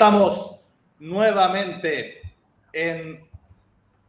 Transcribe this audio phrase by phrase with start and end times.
[0.00, 0.52] estamos
[0.98, 2.22] nuevamente
[2.72, 3.28] en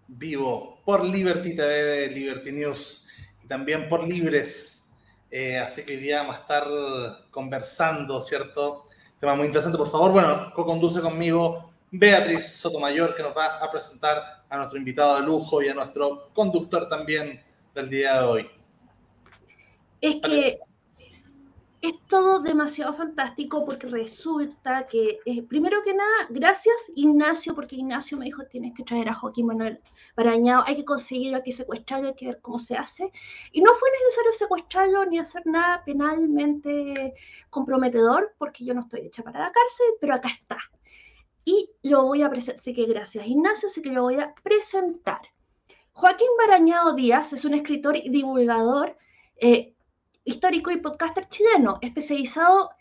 [0.08, 3.10] vivo por Liberty TV, Liberty News
[3.44, 4.90] y también por Libres.
[5.30, 6.66] Eh, así que hoy día vamos a estar
[7.30, 8.86] conversando, ¿cierto?
[9.20, 9.78] Tema muy interesante.
[9.78, 15.18] Por favor, bueno, co-conduce conmigo Beatriz Sotomayor, que nos va a presentar a nuestro invitado
[15.18, 17.44] de lujo y a nuestro conductor también
[17.76, 18.50] del día de hoy.
[20.00, 20.58] Es que
[21.82, 28.18] es todo demasiado fantástico porque resulta que, eh, primero que nada, gracias Ignacio, porque Ignacio
[28.20, 29.80] me dijo, tienes que traer a Joaquín Manuel
[30.16, 33.12] Barañao, hay que conseguirlo, hay que secuestrarlo, hay que ver cómo se hace.
[33.52, 37.16] Y no fue necesario secuestrarlo ni hacer nada penalmente
[37.50, 40.58] comprometedor, porque yo no estoy hecha para la cárcel, pero acá está.
[41.44, 45.22] Y lo voy a presentar, así que gracias Ignacio, así que lo voy a presentar.
[45.94, 48.96] Joaquín Barañao Díaz es un escritor y divulgador
[49.38, 49.74] eh,
[50.24, 52.72] histórico y podcaster chileno, especializado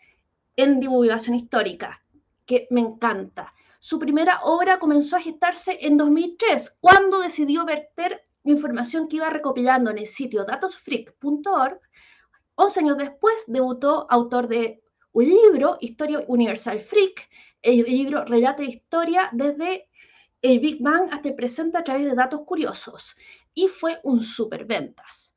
[0.56, 2.02] en divulgación histórica,
[2.46, 3.52] que me encanta.
[3.78, 9.90] Su primera obra comenzó a gestarse en 2003, cuando decidió verter información que iba recopilando
[9.90, 11.80] en el sitio datosfreak.org.
[12.56, 17.28] 11 años después debutó autor de un libro, Historia Universal Freak.
[17.62, 19.88] El libro relata la historia desde
[20.42, 23.16] el Big Bang hasta el presente a través de datos curiosos
[23.54, 25.29] y fue un superventas.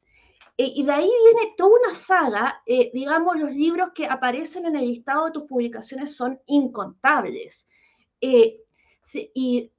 [0.58, 4.76] Eh, y de ahí viene toda una saga, eh, digamos, los libros que aparecen en
[4.76, 7.68] el listado de tus publicaciones son incontables.
[8.22, 8.60] Eh,
[9.34, 9.72] y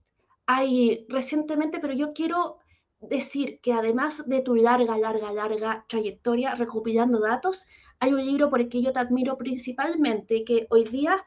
[0.46, 2.58] hay recientemente, pero yo quiero
[3.00, 7.66] decir que además de tu larga, larga, larga trayectoria recopilando datos,
[8.00, 11.24] hay un libro por el que yo te admiro principalmente, que hoy día,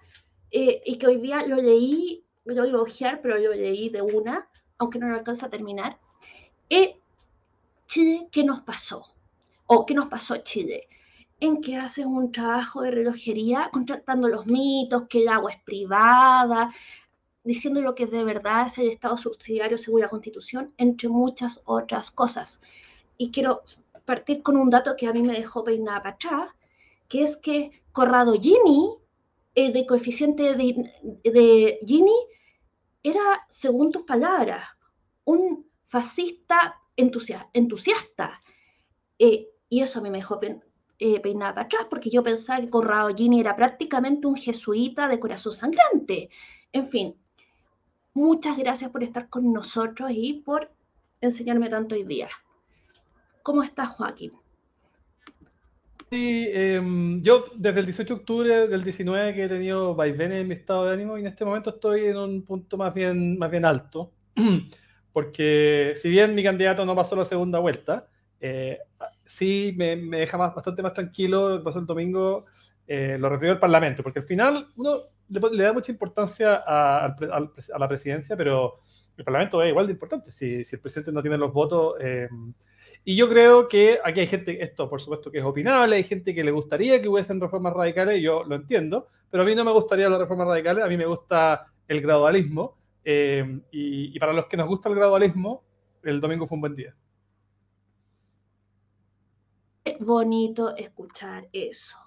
[0.52, 4.48] y que hoy día lo leí, lo voy a ojear, pero lo leí de una,
[4.78, 6.00] aunque no lo alcanza a terminar.
[7.88, 9.17] Chile, ¿qué nos pasó?
[9.68, 10.88] ¿O qué nos pasó Chile?
[11.40, 16.74] En que haces un trabajo de relojería contratando los mitos, que el agua es privada,
[17.44, 22.12] diciendo lo que de verdad es el Estado subsidiario según la Constitución, entre muchas otras
[22.12, 22.62] cosas.
[23.18, 23.62] Y quiero
[24.06, 26.52] partir con un dato que a mí me dejó peinada para atrás,
[27.10, 28.96] que es que Corrado Gini,
[29.54, 32.16] el de coeficiente de, de Gini,
[33.04, 34.66] era, según tus palabras,
[35.26, 38.42] un fascista entusiasta.
[39.20, 40.40] Eh, y eso a mí me dejó
[41.00, 45.20] eh, peinada para atrás, porque yo pensaba que Corrado Gini era prácticamente un jesuita de
[45.20, 46.30] corazón sangrante.
[46.72, 47.16] En fin,
[48.14, 50.72] muchas gracias por estar con nosotros y por
[51.22, 52.30] enseñarme tanto hoy día.
[53.44, 54.34] ¿Cómo estás, Joaquín?
[56.10, 60.48] Sí, em, yo desde el 18 de octubre del 19 que he tenido vaivenes en
[60.48, 63.52] mi estado de ánimo y en este momento estoy en un punto más bien, más
[63.52, 64.12] bien alto,
[65.12, 68.08] porque si bien mi candidato no pasó la segunda vuelta,
[68.40, 68.80] eh,
[69.28, 72.46] sí me, deja más, bastante más tranquilo pasó el domingo,
[72.88, 74.98] eh, lo refirió al Parlamento, porque al final uno
[75.30, 77.16] le, da mucha importancia a,
[77.78, 78.82] la presidencia, pero
[79.18, 81.96] el Parlamento es igual de importante si, si el presidente no tiene los votos.
[82.00, 82.30] Eh,
[83.04, 86.34] y yo creo que aquí hay gente, esto por supuesto que es opinable, hay gente
[86.34, 89.72] que le gustaría que hubiesen reformas radicales, yo lo entiendo, pero a mí no me
[89.72, 94.58] gustaría las reformas radicales, a mí me gusta el gradualismo, y, y para los que
[94.58, 95.64] nos gusta el gradualismo,
[96.04, 96.94] el domingo fue un buen día
[100.00, 101.98] bonito escuchar eso.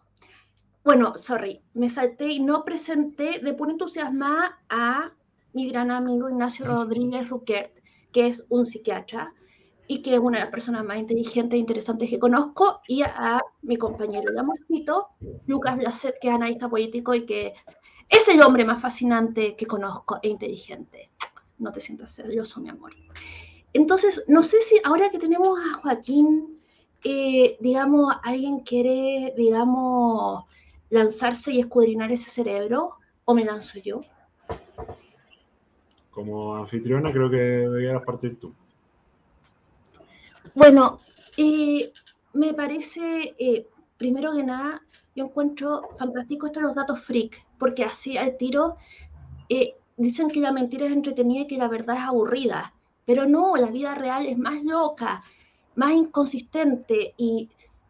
[0.85, 5.13] Bueno, sorry, me salté y no presenté de pura entusiasmada a
[5.53, 7.73] mi gran amigo Ignacio Rodríguez Ruquert,
[8.13, 9.33] que es un psiquiatra
[9.87, 13.41] y que es una de las personas más inteligentes e interesantes que conozco, y a
[13.63, 15.09] mi compañero de amorcito,
[15.47, 17.55] Lucas Blasset, que es analista político y que
[18.09, 21.11] es el hombre más fascinante que conozco e inteligente.
[21.59, 22.93] No te sientas celoso, mi amor.
[23.73, 26.59] Entonces, no sé si ahora que tenemos a Joaquín
[27.05, 30.44] eh, digamos, alguien quiere, digamos,
[30.91, 34.00] lanzarse y escudriñar ese cerebro, o me lanzo yo?
[36.11, 38.53] Como anfitriona, creo que deberías partir tú.
[40.55, 41.00] Bueno,
[41.37, 41.93] eh,
[42.33, 44.82] me parece, eh, primero que nada,
[45.15, 48.77] yo encuentro fantástico estos los datos freak, porque así al tiro
[49.97, 52.73] dicen que la mentira es entretenida y que la verdad es aburrida,
[53.05, 55.23] pero no, la vida real es más loca,
[55.75, 57.49] más inconsistente y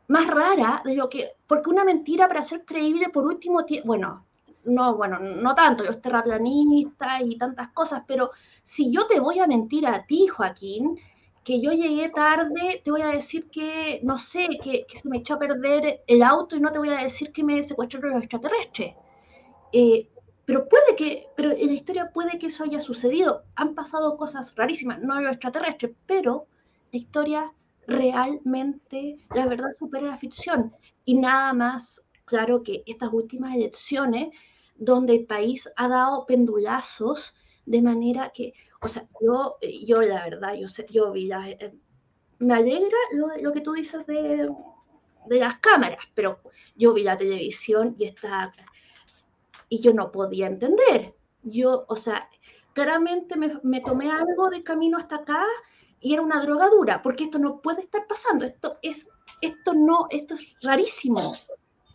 [0.09, 4.27] más rara de lo que, porque una mentira para ser creíble por último, bueno,
[4.65, 8.31] no, bueno, no tanto, los terraplanistas y tantas cosas, pero
[8.63, 10.99] si yo te voy a mentir a ti, Joaquín,
[11.45, 15.35] que yo llegué tarde, te voy a decir que, no sé, que, se me echó
[15.35, 18.95] a perder el auto y no te voy a decir que me secuestraron los extraterrestres.
[19.73, 20.09] Eh,
[20.45, 23.45] pero puede que, pero en la historia puede que eso haya sucedido.
[23.55, 26.47] Han pasado cosas rarísimas, no los extraterrestres, pero
[26.93, 27.53] la historia
[27.91, 30.73] realmente la verdad supera la ficción.
[31.05, 34.29] Y nada más claro que estas últimas elecciones
[34.77, 37.35] donde el país ha dado pendulazos
[37.67, 41.75] de manera que, o sea, yo, yo la verdad, yo, sé, yo vi la, eh,
[42.39, 44.49] me alegra lo, lo, que tú dices de,
[45.27, 46.41] de las cámaras, pero
[46.77, 48.53] yo vi la televisión y está
[49.69, 51.15] y yo no podía entender.
[51.43, 52.29] Yo, o sea,
[52.73, 55.45] claramente me, me, tomé algo de camino hasta acá
[56.01, 59.07] y era una drogadura, porque esto no puede estar pasando, esto es,
[59.41, 61.35] esto no, esto es rarísimo.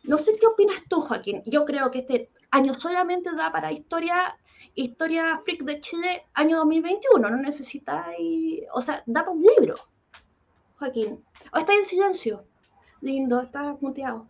[0.03, 1.41] No sé qué opinas tú, Joaquín.
[1.45, 4.37] Yo creo que este año solamente da para historia,
[4.75, 7.27] historia freak de Chile año 2021.
[7.27, 8.07] No necesita,
[8.73, 9.75] o sea, da para un libro,
[10.77, 11.23] Joaquín.
[11.53, 12.45] O está en silencio.
[13.01, 14.27] Lindo, está muteado.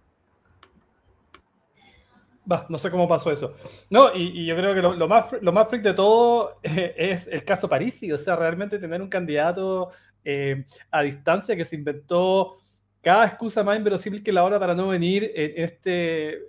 [2.70, 3.56] No sé cómo pasó eso.
[3.90, 7.68] No, y, yo creo que lo, más, lo más freak de todo es el caso
[7.68, 8.12] Parisi.
[8.12, 9.90] O sea, realmente tener un candidato
[10.24, 12.58] eh, a distancia que se inventó
[13.02, 16.40] cada excusa más inverosímil que la hora para no venir en este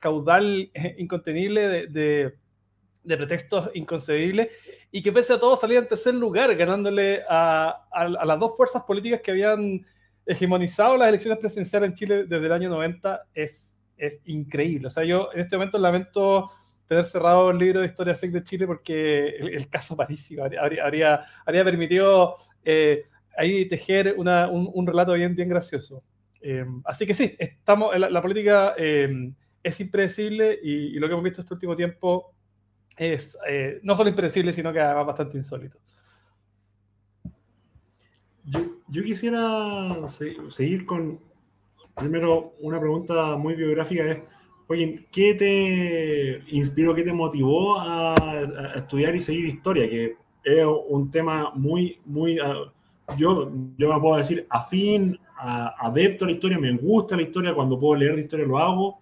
[0.00, 2.34] caudal incontenible de, de,
[3.02, 4.48] de, pretextos inconcebibles
[4.90, 8.56] y que pese a todo salía en tercer lugar, ganándole a, a, a las dos
[8.56, 9.84] fuerzas políticas que habían
[10.26, 13.26] hegemonizado las elecciones presidenciales en Chile desde el año 90.
[13.34, 13.63] Es
[13.96, 14.88] es increíble.
[14.88, 16.50] O sea, yo en este momento lamento
[16.86, 21.24] tener cerrado el libro de Historia Fake de Chile porque el, caso parísimo habría, habría,
[21.46, 23.04] habría permitido eh,
[23.36, 26.02] ahí tejer una, un, un, relato bien, bien gracioso.
[26.40, 29.32] Eh, así que sí, estamos, la, política eh,
[29.62, 32.34] es impredecible y, lo que hemos visto este último tiempo
[32.96, 33.36] es
[33.82, 35.78] no solo impredecible, sino que además bastante insólito.
[38.44, 41.18] Yo, yo quisiera seguir con,
[41.96, 44.18] Primero, una pregunta muy biográfica es,
[44.66, 49.88] oye, ¿qué te inspiró, qué te motivó a, a estudiar y seguir historia?
[49.88, 52.70] Que es un tema muy, muy, uh,
[53.16, 57.54] yo, yo me puedo decir afín, a, adepto a la historia, me gusta la historia,
[57.54, 59.00] cuando puedo leer la historia lo hago,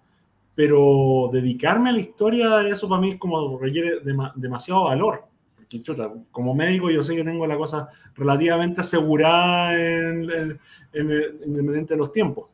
[0.55, 5.25] pero dedicarme a la historia, eso para mí es como requiere de, demasiado valor.
[5.57, 10.61] Porque, chuta, como médico yo sé que tengo la cosa relativamente asegurada en, en,
[10.93, 11.11] en,
[11.47, 12.53] independiente de los tiempos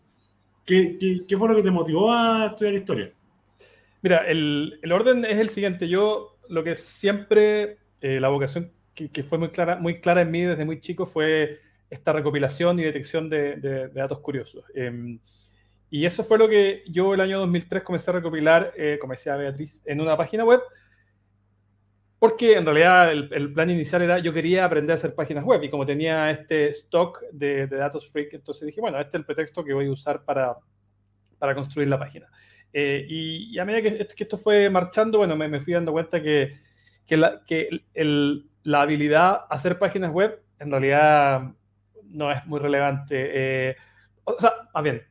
[0.69, 3.11] ¿Qué, qué, qué fue lo que te motivó a estudiar historia?
[4.03, 5.89] Mira, el, el orden es el siguiente.
[5.89, 10.31] Yo lo que siempre, eh, la vocación que, que, fue muy clara, muy clara en
[10.31, 14.63] mí desde muy chico fue esta recopilación y detección de, de, de datos curiosos.
[14.75, 15.19] Eh,
[15.89, 19.37] y eso fue lo que yo el año 2003 comencé a recopilar, eh, como decía
[19.37, 20.61] Beatriz, en una página web.
[22.19, 25.71] Porque en realidad el, plan inicial era yo quería aprender a hacer páginas web y
[25.71, 29.73] como tenía este stock de, datos freak, entonces dije, bueno, este es el pretexto que
[29.73, 30.57] voy a usar para,
[31.39, 32.29] para construir la página.
[32.73, 36.59] Eh, y, a medida que esto, fue marchando, bueno, me, me fui dando cuenta que,
[37.07, 41.53] que, la, que el, la, habilidad a hacer páginas web en realidad
[42.05, 43.31] no es muy relevante.
[43.71, 43.77] Eh,
[44.25, 45.03] o sea, más bien,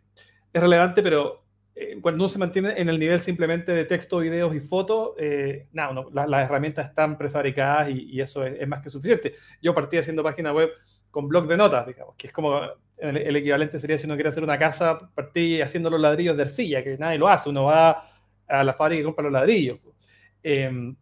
[0.51, 1.46] es relevante, pero
[1.79, 5.67] eh, cuando uno se mantiene en el nivel simplemente de texto, videos y fotos, eh,
[5.73, 9.35] no la, las herramientas están prefabricadas y, y eso es, es, más que suficiente.
[9.61, 10.71] Yo partí haciendo página web
[11.11, 12.61] con blog de notas, digamos, que es como
[12.97, 16.43] el, el, equivalente sería si uno quiere hacer una casa, partí haciendo los ladrillos de
[16.43, 18.09] arcilla, que nadie lo hace, uno va
[18.47, 19.77] a la fábrica y compra los ladrillos.
[20.41, 20.95] Eh,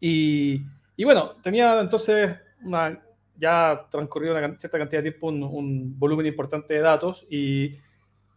[0.00, 0.60] y,
[0.96, 3.00] y, bueno, tenía entonces una,
[3.36, 7.76] ya transcurrido una cierta cantidad de tiempo, un, un volumen importante de datos y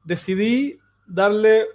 [0.04, 1.66] decidí darle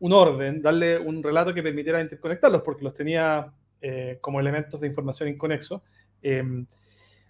[0.00, 4.86] un orden, darle un relato que permitiera interconectarlos, porque los tenía eh, como elementos de
[4.86, 5.82] información inconexo.
[6.22, 6.42] Eh,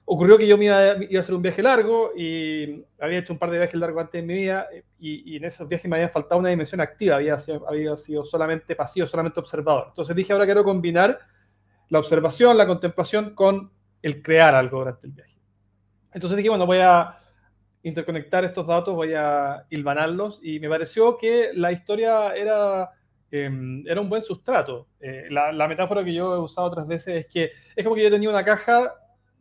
[0.05, 3.51] ocurrió que yo me iba, a hacer un viaje largo y había hecho un par
[3.51, 4.67] de viajes largos antes de mi vida
[4.99, 8.25] y, y, en esos viajes me había faltado una dimensión activa, había sido, había sido
[8.25, 9.87] solamente pasivo, solamente observador.
[9.89, 11.19] Entonces dije, ahora quiero combinar
[11.89, 13.71] la observación, la contemplación con
[14.03, 15.37] el crear algo durante el viaje.
[16.13, 17.19] Entonces dije, bueno, voy a
[17.87, 22.91] interconectar estos datos, voy a hilvanarlos y me pareció que la historia era,
[23.31, 23.49] eh,
[23.87, 24.89] era un buen sustrato.
[25.01, 28.03] Eh, la, la, metáfora que yo he usado otras veces es que es como que
[28.03, 28.93] yo tenía una caja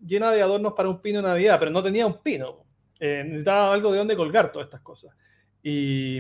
[0.05, 2.65] llena de adornos para un pino de Navidad, pero no tenía un pino.
[2.99, 5.15] Eh, necesitaba algo de donde colgar todas estas cosas.
[5.63, 6.17] Y,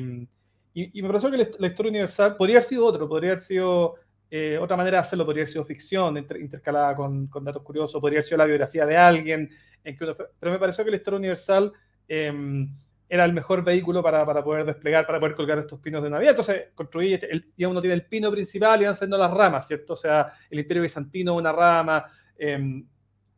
[0.73, 3.43] y, y me pareció que la, la, historia universal podría haber sido otro, podría haber
[3.43, 3.97] sido
[4.31, 8.01] eh, otra manera de hacerlo, podría haber sido ficción inter, intercalada con, con, datos curiosos,
[8.01, 9.51] podría haber sido la biografía de alguien,
[9.83, 11.71] en que uno pero me pareció que la historia universal
[12.07, 12.67] eh,
[13.07, 16.31] era el mejor vehículo para, para, poder desplegar, para poder colgar estos pinos de Navidad.
[16.31, 19.67] Entonces construí, este, el, ya uno tiene el pino principal y van siendo las ramas,
[19.67, 19.93] ¿cierto?
[19.93, 22.05] O sea, el imperio bizantino una rama,
[22.37, 22.83] eh,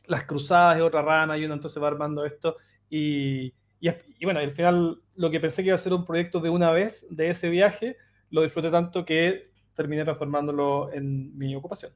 [0.06, 2.58] las cruzadas es otra rama y uno entonces va armando esto.
[2.90, 3.48] Y,
[3.80, 6.50] y, y, bueno, al final lo que pensé que iba a ser un proyecto de
[6.50, 7.98] una vez de ese viaje,
[8.30, 11.92] lo disfruté tanto que terminé transformándolo en mi ocupación.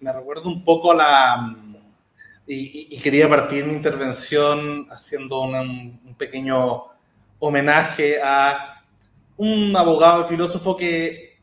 [0.00, 1.56] Me recuerdo un poco la,
[2.48, 6.84] y, y, quería partir mi intervención haciendo una, un pequeño
[7.38, 8.82] homenaje a
[9.36, 11.38] un abogado y filósofo que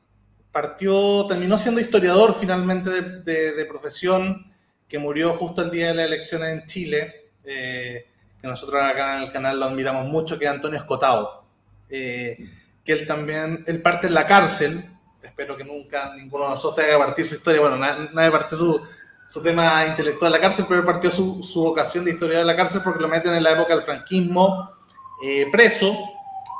[0.52, 4.46] partió, terminó siendo historiador finalmente de, profesión,
[4.88, 8.08] que murió justo el día de las elecciones en Chile, eh,
[8.42, 11.46] que nosotros acá en el canal lo admiramos mucho, que es Antonio Escotado,
[11.90, 12.38] eh,
[12.84, 14.84] que él también, él parte en la cárcel,
[15.22, 18.82] espero que nunca ninguno de nosotros tenga que partir su historia, bueno, nadie, parte su,
[19.28, 22.56] su, tema intelectual en la cárcel, pero partió su, su vocación de historiador en la
[22.56, 24.76] cárcel porque lo meten en la época del franquismo
[25.24, 25.98] eh, preso,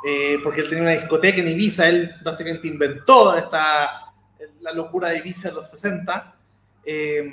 [0.04, 4.12] eh, porque él tenía una discoteca en Ibiza, él básicamente inventó esta,
[4.60, 6.34] la locura de Ibiza en los 60.
[6.84, 7.30] Eh,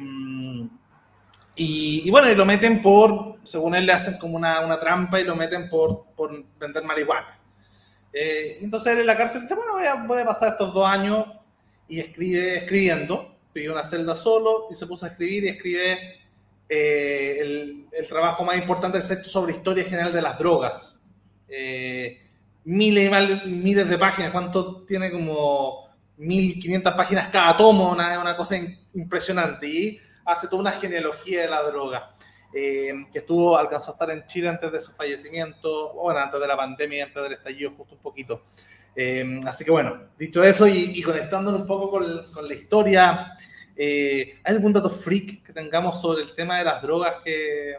[1.56, 5.24] y, bueno, y lo meten por, según él le hacen como una, una trampa y
[5.24, 7.40] lo meten por, por vender marihuana.
[8.12, 11.28] Entonces él en la cárcel dice, bueno, voy a, voy a, pasar estos dos años
[11.88, 16.24] y escribe escribiendo, pidió una celda solo y se puso a escribir y escribe
[16.70, 21.02] el, el, trabajo más importante del sobre historia general de las drogas.
[21.48, 22.20] Eh,
[22.66, 23.12] miles
[23.46, 25.12] y miles de páginas, ¿cuánto tiene?
[25.12, 28.58] Como 1500 páginas cada tomo, una, una cosa
[28.94, 29.68] impresionante.
[29.68, 32.16] Y hace toda una genealogía de la droga.
[32.56, 36.48] Eh, que estuvo, alcanzó a estar en Chile antes de su fallecimiento, bueno, antes de
[36.48, 38.44] la pandemia, antes del estallido, justo un poquito.
[38.96, 43.34] Eh, así que bueno, dicho eso y, conectándolo un poco con, con la historia,
[43.78, 47.78] ¿hay algún dato freak que tengamos sobre el tema de las drogas que,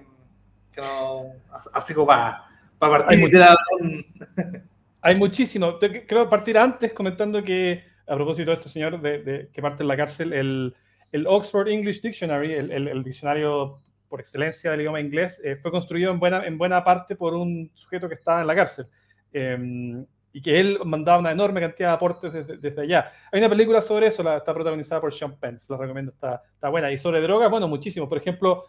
[0.73, 1.33] que no,
[1.73, 2.44] así como para
[5.00, 5.78] hay, muchísimo.
[5.78, 9.97] Creo partir antes comentando que, a propósito de este señor de, que parte en la
[9.97, 10.75] cárcel, el,
[11.12, 16.11] el Oxford English Dictionary, el, el, diccionario por excelencia del idioma inglés, eh, fue construido
[16.11, 18.87] en buena, en buena parte por un sujeto que estaba en la cárcel.
[19.33, 20.04] Em,
[20.35, 23.11] y que él mandaba una enorme cantidad de aportes desde, allá.
[23.33, 26.69] Hay una película sobre eso, la, está protagonizada por Sean Penn, lo recomiendo, está, está
[26.69, 26.93] buena.
[26.93, 28.09] Y sobre drogas, bueno, muchísimo.
[28.09, 28.64] Por ejemplo,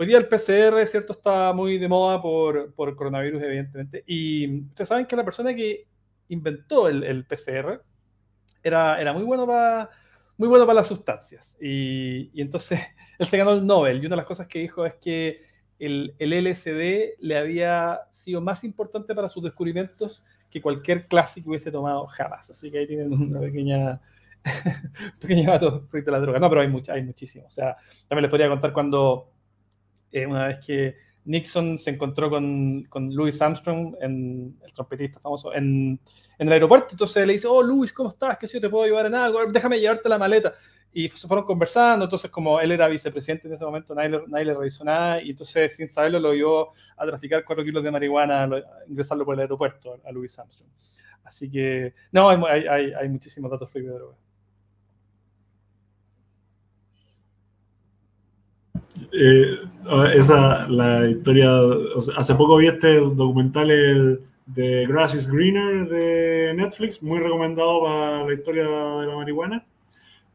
[0.00, 1.12] Hoy día el PCR, ¿cierto?
[1.12, 4.04] Está muy de moda por, por coronavirus, evidentemente.
[4.06, 5.88] Y ustedes saben que la persona que
[6.28, 7.82] inventó el, el PCR
[8.62, 9.90] era, era muy bueno para
[10.36, 11.58] muy bueno para las sustancias.
[11.60, 12.78] Y, y, entonces
[13.18, 14.00] él se ganó el Nobel.
[14.00, 15.42] Y una de las cosas que dijo es que
[15.80, 21.06] el, el, LSD le había sido más importante para sus descubrimientos que cualquier
[21.42, 22.50] que hubiese tomado jamás.
[22.50, 24.00] Así que ahí tienen una pequeña,
[25.20, 26.38] pequeño dato frente a la droga.
[26.38, 27.46] No, pero hay, mucha, hay muchísimo.
[27.46, 27.76] O sea,
[28.06, 29.32] también les podría contar cuando
[30.12, 30.96] eh, una vez que
[31.28, 36.00] Nixon se encontró con, con Louis Armstrong, el trompetista famoso, en,
[36.38, 36.88] en, el aeropuerto.
[36.92, 38.38] Entonces le dice, oh, Louis, ¿cómo estás?
[38.38, 39.44] ¿Qué si yo te puedo llevar en algo?
[39.46, 40.54] Déjame llevarte la maleta.
[40.90, 42.06] Y se fueron conversando.
[42.06, 45.22] Entonces, como él era vicepresidente en ese momento, nadie, nadie le revisó nada.
[45.22, 48.48] Y entonces, sin saberlo, lo llevó a traficar cuatro kilos de marihuana,
[48.88, 50.70] ingresarlo por el aeropuerto a Louis Armstrong.
[51.24, 54.16] Así que, no, hay, hay, hay muchísimos datos fríos de droga.
[59.12, 59.58] Eh,
[60.14, 61.50] esa, la historia,
[62.16, 68.34] hace poco vi este documental de Grass is Greener de Netflix, muy recomendado para la
[68.34, 69.66] historia de la marihuana.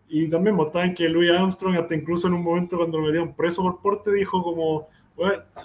[0.07, 3.63] Y también mostraban que Louis Armstrong, hasta incluso en un momento cuando lo metieron preso
[3.63, 4.87] por porte, dijo como,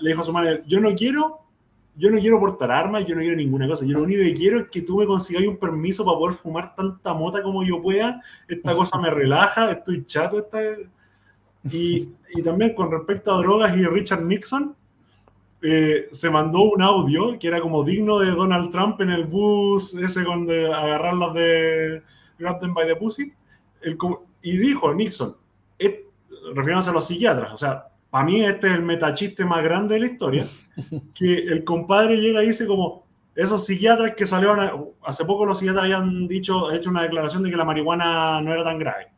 [0.01, 1.41] le dijo a su madre, yo no quiero,
[1.97, 4.61] yo no quiero portar armas, yo no quiero ninguna cosa, yo lo único que quiero
[4.61, 8.23] es que tú me consigas un permiso para poder fumar tanta mota como yo pueda,
[8.47, 10.61] esta cosa me relaja, estoy chato, esta
[11.65, 14.75] y, y, también con respecto a drogas y Richard Nixon,
[15.61, 19.95] eh, se mandó un audio que era como digno de Donald Trump en el bus,
[19.95, 22.03] ese con de agarrarlas de
[22.39, 23.33] Grab them by the pussy.
[23.81, 23.99] El,
[24.43, 25.37] y dijo Nixon,
[26.55, 30.01] refiriéndose a los psiquiatras, o sea, para mí este es el metachiste más grande de
[30.01, 30.47] la historia,
[31.15, 35.85] que el compadre llega y dice como, esos psiquiatras que salieron, hace poco los psiquiatras
[35.85, 39.09] habían dicho, hecho una declaración de que la marihuana no era tan grave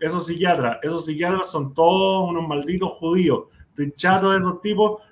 [0.00, 3.44] esos psiquiatras, esos psiquiatras son todos unos malditos judíos.
[3.68, 5.02] Estoy chato de esos tipos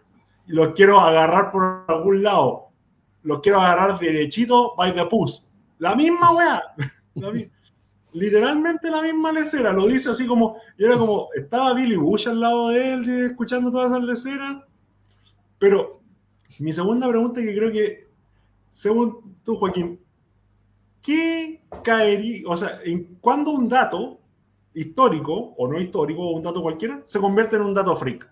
[0.49, 2.68] los quiero agarrar por algún lado.
[3.23, 5.49] Los quiero agarrar derechito by the puss.
[5.78, 6.62] La misma weá.
[8.12, 9.73] literalmente la misma lecera.
[9.73, 13.71] Lo dice así como, y era como, estaba Billy Bush al lado de él escuchando
[13.71, 14.57] todas esas leceras.
[15.59, 16.00] Pero
[16.59, 18.09] mi segunda pregunta que creo que,
[18.71, 20.00] según tú, Joaquín,
[21.02, 24.18] ¿qué caería, o sea, en cuándo un dato
[24.81, 28.29] histórico o no histórico o un dato cualquiera se convierte en un dato freak.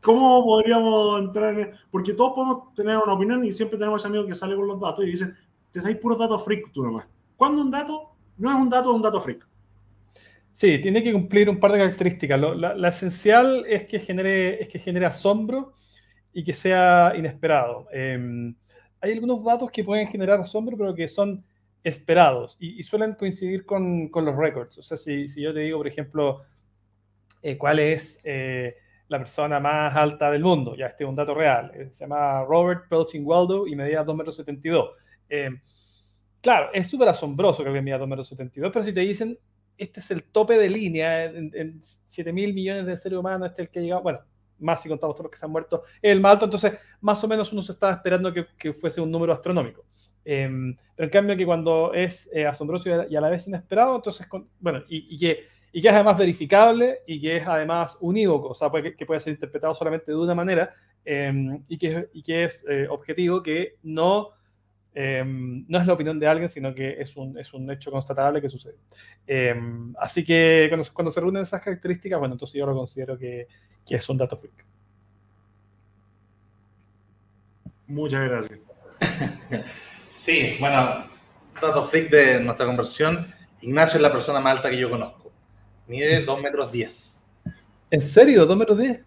[0.00, 1.70] ¿Cómo podríamos entrar en.?
[1.90, 5.04] Porque todos podemos tener una opinión y siempre tenemos amigos que salen con los datos
[5.04, 5.36] y dicen,
[5.70, 7.06] te hay puros datos freak tú nomás.
[7.36, 9.46] ¿Cuándo un dato no es un dato, es un dato freak?
[10.54, 12.40] Sí, tiene que cumplir un par de características.
[12.40, 15.72] la, esencial es que, genere, es que genere asombro
[16.32, 17.88] y que sea inesperado.
[17.92, 18.54] Em,
[19.00, 21.44] hay algunos datos que pueden generar asombro, pero que son
[21.84, 24.78] esperados y, suelen coincidir con, los récords.
[24.78, 26.42] O sea, si, yo te digo, por ejemplo,
[27.42, 28.76] eh, cuál es eh,
[29.08, 32.44] la persona más alta del mundo, ya este es un dato real, eh, se llama
[32.44, 34.90] Robert Pelching Waldo y medía 2,72 metros.
[36.40, 39.38] claro, es súper asombroso que alguien mida 2 metros 72, pero si te dicen,
[39.76, 43.68] este es el tope de línea, en, 7 mil millones de seres humanos, este es
[43.68, 44.20] el que ha llegado, bueno,
[44.62, 47.28] más si contamos todos los que se han muerto, el más alto, entonces más o
[47.28, 49.84] menos uno se estaba esperando que, que fuese un número astronómico.
[50.24, 54.26] Em, pero en cambio que cuando es eh, asombroso y a, la vez inesperado, entonces,
[54.60, 58.70] bueno, y, que, y que es además verificable y que es además unívoco, o sea,
[58.70, 60.70] puede, que puede ser interpretado solamente de una manera
[61.04, 64.30] em, y, que, que es eh, objetivo, que no,
[64.94, 68.40] em, no es la opinión de alguien, sino que es un, es un hecho constatable
[68.40, 68.76] que sucede.
[69.98, 73.46] así que cuando, cuando, se reúnen esas características, bueno, entonces yo lo considero que,
[73.86, 74.64] que es un dato freak.
[77.86, 78.60] Muchas gracias.
[80.12, 81.06] Sí, bueno,
[81.60, 83.32] dato freak de nuestra conversión.
[83.62, 85.32] Ignacio es la persona más alta que yo conozco.
[85.86, 87.42] Mide 2 metros 10.
[87.90, 88.46] ¿En serio?
[88.46, 89.00] ¿2 metros 10?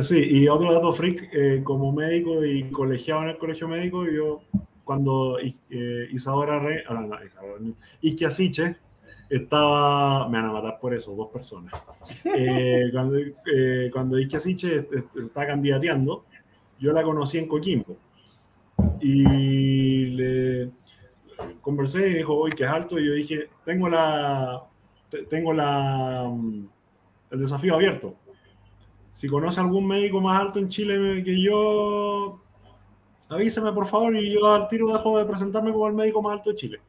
[0.00, 4.42] sí, y otro dato freak, eh, como médico y colegiado en el colegio médico, yo
[4.84, 7.60] cuando eh, Isadora Rey, ah, no, Isadora,
[8.00, 8.76] Iquiasiche
[9.28, 11.72] estaba, me van a matar por eso, dos personas.
[12.36, 14.88] Eh, cuando eh, cuando Iquiasiche
[15.22, 16.24] estaba candidateando,
[16.78, 17.96] yo la conocí en Coquimbo
[19.00, 20.70] y le
[21.60, 24.64] conversé y dijo, hoy que es alto, y yo dije, tengo la,
[25.28, 26.68] tengo la, mm,
[27.30, 28.16] el desafío abierto.
[29.12, 32.40] Si conoce algún médico más alto en Chile que yo,
[33.28, 36.50] avíseme por favor y yo al tiro dejo de presentarme como el médico más alto
[36.50, 36.80] de Chile.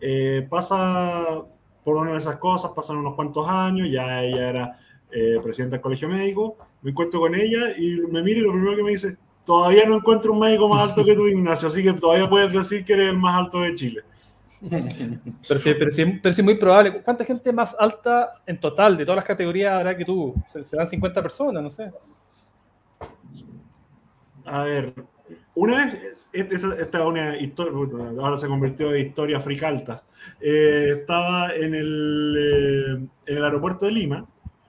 [0.00, 1.44] Eh, pasa
[1.84, 4.78] por una de esas cosas, pasan unos cuantos años, ya ella era
[5.10, 8.76] eh, presidenta del colegio médico, me encuentro con ella y me mira y lo primero
[8.76, 11.92] que me dice, todavía no encuentro un médico más alto que tú, Ignacio, así que
[11.92, 14.02] todavía puedes decir que eres el más alto de Chile.
[15.48, 17.02] Pero sí, pero sí, pero sí muy probable.
[17.02, 20.34] ¿Cuánta gente más alta en total de todas las categorías habrá que tú?
[20.48, 21.62] ¿Serán 50 personas?
[21.62, 21.90] No sé.
[24.44, 24.94] A ver,
[25.60, 27.72] una vez, esta es una historia,
[28.18, 30.02] ahora se convirtió en historia fricalta.
[30.40, 34.26] Eh, estaba en el, eh, en el aeropuerto de Lima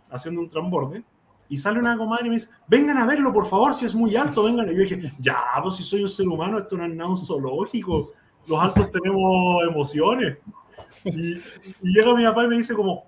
[0.09, 1.03] haciendo un transborde
[1.47, 4.17] y sale una comadre y me dice, vengan a verlo, por favor, si es muy
[4.17, 4.69] alto, vengan.
[4.69, 8.11] Y yo dije, ya, pues si soy un ser humano, esto no es nada zoológico.
[8.47, 10.39] Los altos tenemos emociones.
[11.05, 11.41] Y,
[11.81, 13.05] llega mi papá y me dice como,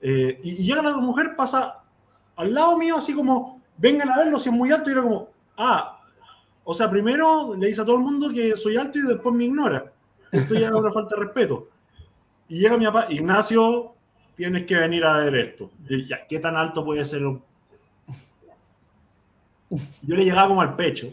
[0.00, 1.82] eh, y, llega la mujer, pasa
[2.36, 4.90] al lado mío, así como, vengan a verlo, si es muy alto.
[4.90, 5.95] Y era como, ah,
[6.68, 9.44] o sea, primero le dice a todo el mundo que soy alto y después me
[9.44, 9.92] ignora.
[10.32, 11.68] Esto ya es una falta de respeto.
[12.48, 13.94] Y llega mi papá, Ignacio,
[14.34, 15.70] tienes que venir a ver esto.
[16.28, 17.20] ¿Qué tan alto puede ser?
[17.20, 17.40] Yo
[20.16, 21.12] le llegaba como al pecho.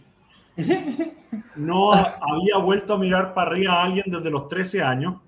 [1.56, 5.22] No había vuelto a mirar para arriba a alguien desde los 13 años.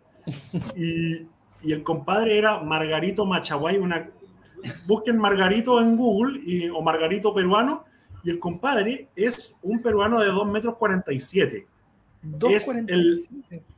[0.75, 1.27] Y,
[1.71, 3.77] el compadre era Margarito Machaguay.
[3.77, 4.09] Una,
[4.87, 7.85] busquen Margarito en Google o Margarito peruano.
[8.25, 11.67] Y el compadre es un peruano de 2 metros 47.
[12.49, 13.27] Es el,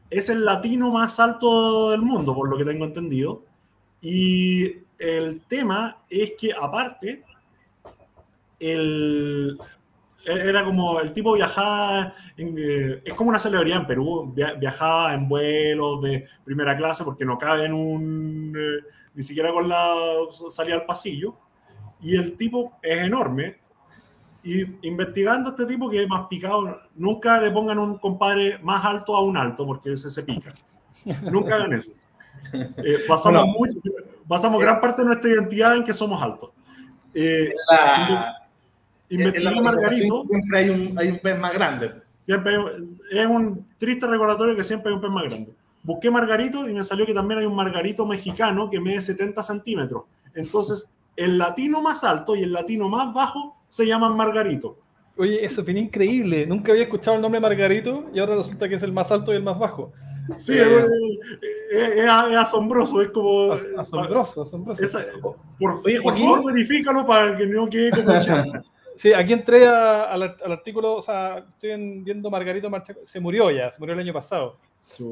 [0.10, 3.44] es el latino más alto del mundo, por lo que tengo entendido.
[4.00, 7.26] Y el tema es que aparte,
[8.58, 9.60] el,
[10.24, 16.02] era como el tipo viajaba, eh, es como una celebridad en Perú, viajaba en vuelos
[16.04, 19.94] de primera clase porque no cabe en un, eh, ni siquiera con la
[20.50, 21.36] salida al pasillo.
[22.00, 23.67] Y el tipo es enorme.
[24.44, 28.84] Y investigando a este tipo que es más picado, nunca le pongan un compadre más
[28.86, 30.54] alto a un alto porque ese se pica.
[31.24, 31.92] Nunca hagan eso.
[32.54, 33.48] Eh, pasamos,
[34.28, 36.52] pasamos gran parte de nuestra identidad en que somos altos.
[37.14, 37.52] Eh,
[39.10, 40.26] en Margarito.
[40.30, 41.94] Siempre hay un, hay un pez más grande.
[42.20, 42.58] Siempre
[43.12, 45.54] es un triste recordatorio que siempre hay un pez más grande.
[45.84, 50.04] Busqué Margarito y me salió que también hay un Margarito mexicano que mide 70 centímetros.
[50.36, 54.78] Entonces, el latino más alto y el latino más bajo se llaman Margarito.
[55.18, 56.46] Oye, eso opinión increíble.
[56.46, 59.36] Nunca había escuchado el nombre Margarito y ahora resulta que es el más alto y
[59.36, 59.92] el más bajo.
[60.38, 60.86] Sí, eh,
[61.72, 63.54] es, asombroso, es como...
[63.54, 65.00] asombroso, asombroso.
[65.58, 68.12] por, favor, verifícalo para que no quede como
[68.98, 72.70] Sí, aquí entré al, artículo, o sea, estoy viendo Margarito
[73.06, 74.58] se murió ya, se murió el año pasado.
[74.84, 75.06] Sí.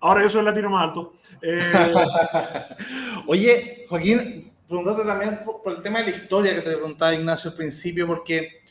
[0.00, 1.12] Ahora yo soy el latino más alto.
[1.40, 1.60] Eh,
[3.26, 7.56] Oye, Joaquín, preguntarte también por, el tema de la historia que te preguntaba Ignacio al
[7.56, 8.62] principio, porque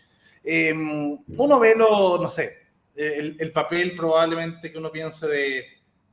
[0.41, 2.57] eh, uno ve lo, no sé,
[2.95, 5.65] el, papel probablemente que uno piense de,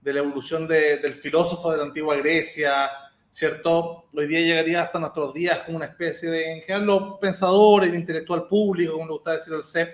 [0.02, 2.90] la evolución del filósofo de la antigua Grecia,
[3.30, 4.08] ¿cierto?
[4.12, 7.94] Hoy día llegaría hasta nuestros días como una especie de, en general, los pensadores, el
[7.94, 9.88] intelectual público, como le gusta decir el CEP,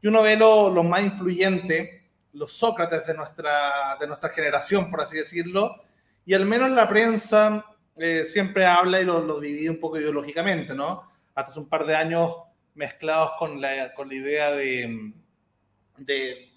[0.00, 5.18] y uno ve lo, más influyente, los Sócrates de nuestra, de nuestra generación, por así
[5.18, 5.82] decirlo,
[6.24, 7.64] y al menos la prensa
[7.98, 11.10] eh, siempre habla y lo, lo, divide un poco ideológicamente, ¿no?
[11.34, 12.36] Hasta hace un par de años
[12.74, 15.12] mezclados con la, con la idea de,
[15.96, 16.48] de,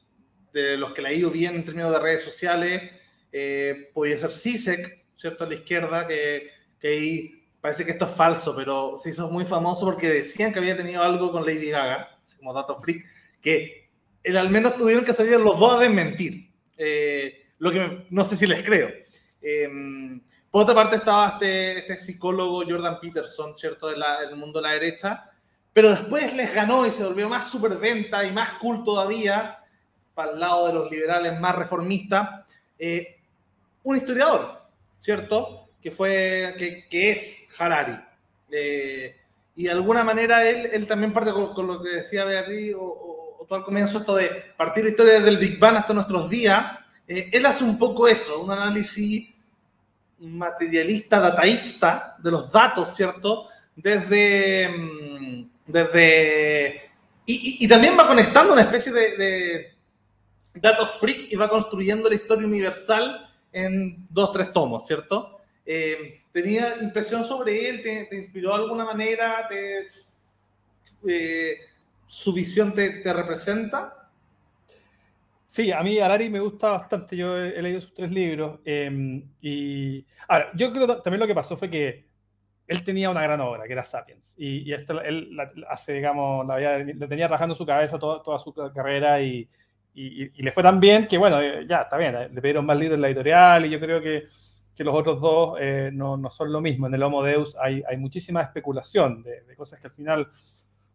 [0.54, 2.91] de los que la ha ido bien en términos de redes sociales,
[3.32, 5.43] eh, podía ser CISEC, ¿cierto?
[5.43, 6.49] A la izquierda, que,
[6.80, 10.60] que ahí parece que esto es falso, pero se hizo muy famoso porque decían que
[10.60, 13.06] había tenido algo con Lady Gaga, como dato freak,
[13.41, 13.89] que
[14.23, 16.51] él, al menos tuvieron que salir los dos a desmentir.
[16.77, 18.89] Eh, lo que no sé si les creo.
[19.41, 23.88] Em, por otra parte estaba este, este, psicólogo Jordan Peterson, ¿cierto?
[23.88, 23.95] De
[24.27, 25.32] del mundo de la derecha,
[25.73, 29.60] pero después les ganó y se volvió más superventa y más cool todavía,
[30.13, 32.45] para el lado de los liberales más reformistas,
[32.77, 33.17] eh,
[33.84, 34.62] un historiador,
[34.97, 35.69] ¿cierto?
[35.82, 37.97] Que, fue, que, que es Harari.
[38.51, 39.15] Eh,
[39.56, 43.45] y de alguna manera él, él también parte con, lo que decía Beatriz o, o,
[43.45, 46.81] todo al comienzo, esto de partir la historia desde el Big Bang hasta nuestros días.
[47.12, 49.36] Eh, él hace un poco eso, un análisis
[50.19, 53.50] materialista, dataísta de los datos, ¿cierto?
[53.76, 56.89] Desde, mm, desde
[57.26, 59.74] y, también va conectando una especie de,
[60.54, 65.39] datos freak y va construyendo la historia universal en dos, tres tomos, ¿cierto?
[65.65, 67.82] Eh, ¿Tenía impresión sobre él?
[67.82, 69.47] ¿Te, te inspiró de alguna manera?
[69.50, 69.88] Te,
[71.08, 71.58] eh,
[72.08, 74.01] ¿Su visión te, te, representa?
[75.52, 77.18] Sí, a mí Harari me gusta bastante.
[77.18, 78.62] Yo he, leído sus tres libros.
[78.64, 82.08] Eh, y ahora, yo creo también lo que pasó fue que
[82.68, 84.34] él tenía una gran obra, que era Sapiens.
[84.38, 88.24] Y, y esto él la, hace, digamos, la había, le tenía rajando su cabeza toda,
[88.24, 89.50] toda su carrera y,
[89.94, 93.02] y, le fue tan bien que, bueno, ya, está bien, le pidieron más libros en
[93.02, 94.28] la editorial y yo creo que
[94.74, 96.88] que los otros dos eh, no, no, son lo mismo.
[96.88, 100.30] En el Homo Deus hay, hay muchísima especulación de, de, cosas que al final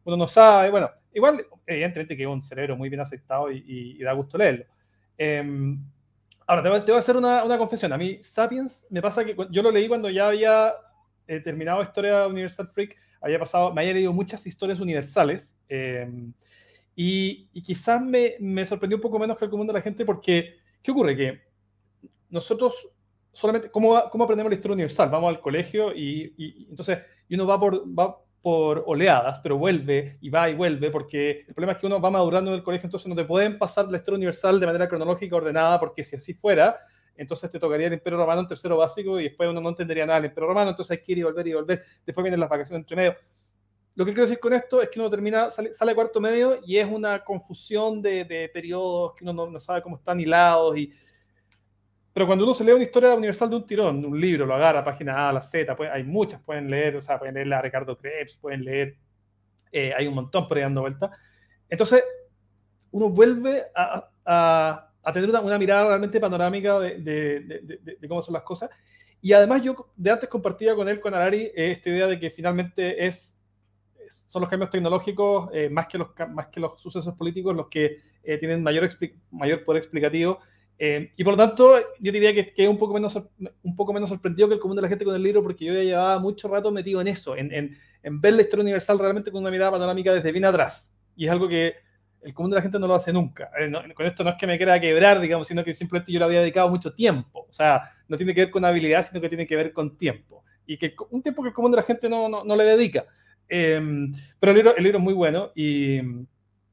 [0.07, 0.71] uno no sabe.
[0.71, 4.39] Bueno, igual, evidentemente que es un cerebro muy bien aceptado y, y, y da gusto
[4.39, 4.65] leerlo.
[5.19, 5.77] Eh,
[6.47, 7.93] ahora, te voy, te voy, a hacer una, una, confesión.
[7.93, 10.73] A mí, Sapiens, me pasa que yo lo leí cuando ya había
[11.27, 15.55] eh, terminado Historia Universal Freak, había pasado, me había leído muchas historias universales.
[15.69, 16.09] Eh,
[16.95, 20.05] y, y, quizás me, me sorprendió un poco menos que el común de la gente
[20.05, 21.17] porque, ¿qué ocurre?
[21.17, 21.41] Que
[22.31, 22.91] nosotros
[23.33, 25.11] solamente, ¿cómo, ¿cómo, aprendemos la historia universal?
[25.11, 30.19] Vamos al colegio y, y, entonces y uno va por, va por oleadas, pero vuelve
[30.21, 32.87] y va y vuelve, porque el problema es que uno va madurando en el colegio,
[32.87, 36.33] entonces no te pueden pasar la historia universal de manera cronológica ordenada, porque si así
[36.33, 36.79] fuera,
[37.17, 40.21] entonces te tocaría el Imperio Romano en tercero básico y después uno no entendería nada
[40.21, 42.83] del Imperio Romano, entonces hay que ir y volver y volver, después vienen las vacaciones
[42.83, 43.17] entre medio.
[43.97, 46.77] Lo que quiero decir con esto es que uno termina, sale, sale cuarto medio y
[46.77, 50.93] es una confusión de, de periodos que uno no, no, sabe cómo están hilados y,
[52.17, 54.83] pero cuando uno se lee una historia universal de un tirón, un libro, lo agarra,
[54.83, 57.95] página A la Z, pues, hay muchas, pueden leer, o sea, pueden leer a Ricardo
[57.99, 58.97] Krebs, pueden leer,
[59.71, 61.11] eh, hay un montón por ahí dando vuelta.
[61.69, 62.03] Entonces,
[62.91, 68.09] uno vuelve a, a, a tener una, una, mirada realmente panorámica de, de, de, de,
[68.09, 68.71] cómo son las cosas.
[69.21, 73.07] Y además yo de antes compartía con él, con Arari, esta idea de que finalmente
[73.07, 73.37] es,
[74.09, 78.01] son los cambios tecnológicos, eh, más, que los, más que los sucesos políticos, los que
[78.23, 78.89] eh, tienen mayor,
[79.31, 80.41] mayor poder explicativo
[80.79, 83.17] eh, y por lo tanto, yo diría que quedé un poco, menos,
[83.63, 85.73] un poco menos sorprendido que el común de la gente con el libro, porque yo
[85.73, 89.31] ya llevaba mucho rato metido en eso, en, en, en, ver la historia universal realmente
[89.31, 90.95] con una mirada panorámica desde bien atrás.
[91.17, 91.75] Y es algo que
[92.23, 93.51] el común de la gente no lo hace nunca.
[93.59, 96.19] Eh, no, con esto no es que me quiera quebrar, digamos, sino que simplemente yo
[96.19, 97.47] le había dedicado mucho tiempo.
[97.49, 100.45] O sea, no tiene que ver con habilidad, sino que tiene que ver con tiempo.
[100.67, 103.07] Y que un tiempo que el común de la gente no, no, no le dedica.
[103.49, 103.81] Eh,
[104.39, 106.01] pero el libro, el libro es muy bueno y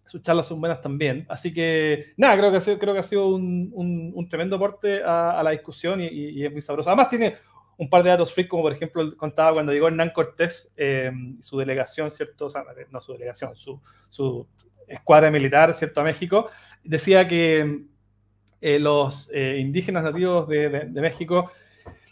[0.06, 1.26] sus charlas son buenas también.
[1.30, 5.02] Así que, nada, creo que ha sido, creo que ha sido un, un, tremendo aporte
[5.04, 6.90] a, la discusión y, es muy sabroso.
[6.90, 7.36] Además, tiene
[7.78, 11.58] un par de datos freak, como por ejemplo contaba cuando llegó Hernán Cortés, eh, su
[11.58, 12.46] delegación, ¿cierto?
[12.46, 14.48] O sea, no su delegación, su, su
[14.88, 16.02] escuadra militar, ¿cierto?
[16.02, 16.50] A México,
[16.84, 17.86] decía que
[18.62, 21.52] eh, los eh, indígenas nativos de, de México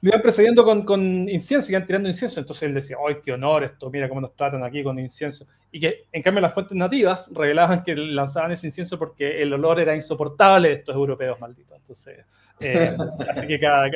[0.02, 2.40] lo iban precediendo con, con, incienso, iban tirando incienso.
[2.40, 3.90] Entonces él decía, ¡ay, qué honor esto!
[3.92, 5.46] Mira cómo nos tratan aquí con incienso.
[5.72, 9.80] Y que, en cambio, las fuentes nativas revelaban que lanzaban ese incienso porque el olor
[9.80, 11.78] era insoportable de estos europeos malditos.
[11.78, 12.26] Entonces,
[12.60, 12.96] eh,
[13.30, 13.90] así que cada,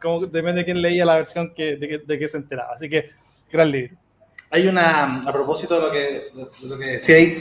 [0.00, 2.74] como, depende de quién leía la versión que, de, de qué se enteraba.
[2.74, 3.10] Así que,
[3.50, 3.96] gran libro.
[4.50, 5.98] Hay una, a propósito de lo que,
[6.60, 7.38] de lo que decía ahí,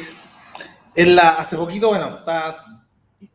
[0.95, 2.63] en la, hace poquito, bueno, está,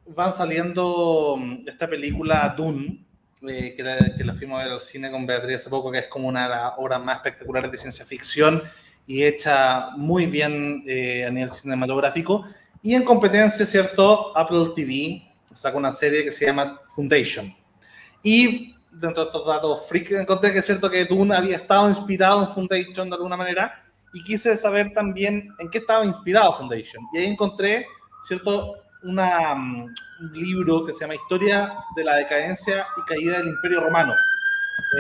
[0.07, 3.06] van saliendo esta película Dune,
[3.43, 5.99] eh, que, la, que, la, fuimos a ver al cine con Beatriz hace poco, que
[5.99, 8.63] es como una de las obras más espectaculares de ciencia ficción
[9.07, 12.45] y hecha muy bien eh, a nivel cinematográfico.
[12.83, 14.37] Y en competencia, ¿cierto?
[14.37, 15.23] Apple TV
[15.55, 17.55] saca una serie que se llama Foundation.
[18.23, 22.43] Y dentro de estos datos freak encontré que es cierto que Dune había estado inspirado
[22.43, 23.83] en Foundation de alguna manera
[24.15, 27.05] y quise saber también en qué estaba inspirado Foundation.
[27.13, 27.87] Y ahí encontré,
[28.25, 28.77] ¿cierto?
[29.03, 33.81] Una, um, un libro que se llama Historia de la decadencia y caída del Imperio
[33.81, 34.15] Romano.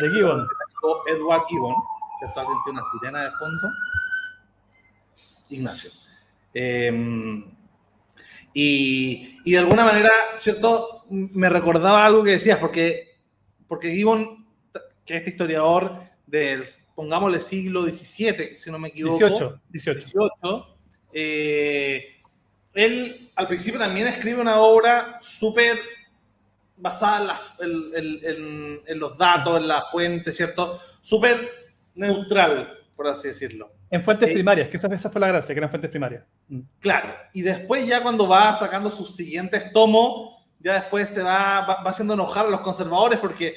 [0.00, 0.46] De Gibbon.
[1.08, 1.74] Edward Gibbon,
[2.20, 3.68] que está tiene una sirena de fondo.
[5.48, 5.90] Ignacio.
[6.54, 7.44] Eh,
[8.58, 11.04] Y, y, de alguna manera, ¿cierto?
[11.10, 13.18] Me recordaba algo que decías, porque,
[13.68, 14.46] porque Gibbon,
[15.04, 19.18] que es este historiador del, pongámosle, siglo XVII, si no me equivoco.
[19.18, 19.60] 18.
[19.68, 20.00] 18.
[20.00, 20.76] 18
[21.12, 22.15] eh,
[22.76, 25.78] él al principio también escribe una obra súper
[26.76, 30.78] basada en, en, en, los datos, en la fuente, ¿cierto?
[31.00, 31.50] Súper
[31.94, 33.72] neutral, por así decirlo.
[33.90, 36.24] En fuentes eh, primarias, que esa, esa, fue la gracia, que eran fuentes primarias.
[36.48, 36.60] Mm.
[36.80, 41.82] Claro, y después ya cuando va sacando sus siguientes tomos, ya después se va, va,
[41.82, 43.54] va, haciendo enojar a los conservadores porque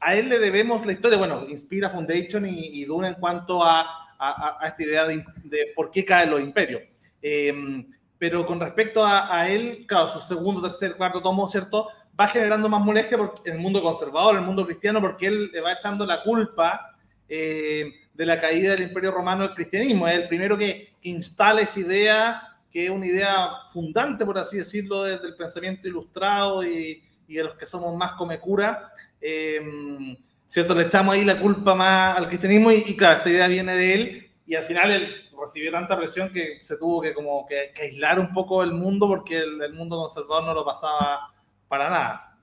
[0.00, 3.80] a él le debemos la historia, bueno, inspira Foundation y, y Duna en cuanto a,
[4.18, 6.82] a, a esta idea de, de, por qué caen los imperios.
[7.22, 7.86] Eh,
[8.18, 11.88] pero con respecto a, a, él, claro, su segundo, tercer, cuarto tomo, ¿cierto?
[12.18, 15.60] Va generando más molestia en el mundo conservador, en el mundo cristiano, porque él le
[15.60, 16.96] va echando la culpa
[17.28, 20.08] eh, de la caída del imperio romano al cristianismo.
[20.08, 24.56] Es el primero que, que, instala esa idea, que es una idea fundante, por así
[24.56, 28.90] decirlo, desde el pensamiento ilustrado y, y de los que somos más come cura.
[29.20, 30.16] Eh,
[30.48, 30.74] ¿Cierto?
[30.74, 33.94] Le echamos ahí la culpa más al cristianismo y, y, claro, esta idea viene de
[33.94, 38.18] él y al final él recibió tanta presión que se tuvo que como que, aislar
[38.18, 41.34] un poco el mundo porque el, mundo conservador no lo pasaba
[41.68, 42.38] para nada.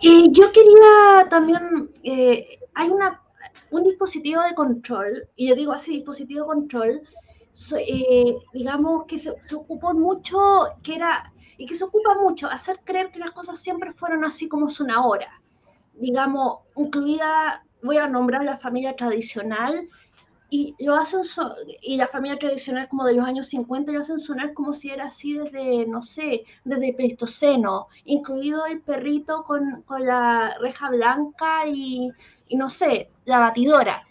[0.00, 3.20] Y yo quería también, eh, hay una,
[3.72, 7.02] un dispositivo de control, y yo digo así, dispositivo de control,
[7.76, 10.38] eh, digamos que se, se, ocupó mucho,
[10.84, 14.46] que era, y que se ocupa mucho, hacer creer que las cosas siempre fueron así
[14.48, 15.42] como son ahora.
[15.94, 19.88] Digamos, incluida, voy a nombrar la familia tradicional,
[20.50, 24.18] y lo hacen so y la familia tradicional como de los años 50 lo hacen
[24.18, 30.06] sonar como si era así desde, no sé, desde Pleistoceno, incluido el perrito con, con
[30.06, 32.10] la reja blanca y,
[32.48, 34.06] y, no sé, la batidora.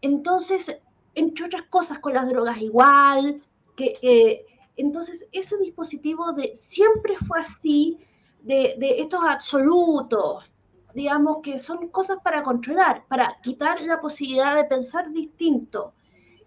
[0.00, 0.80] Entonces,
[1.14, 3.42] entre otras cosas, con las drogas igual,
[3.76, 7.98] que, eh, entonces ese dispositivo de siempre fue así,
[8.42, 10.44] de, de estos absolutos,
[10.94, 15.92] digamos que son cosas para controlar, para quitar la posibilidad de pensar distinto.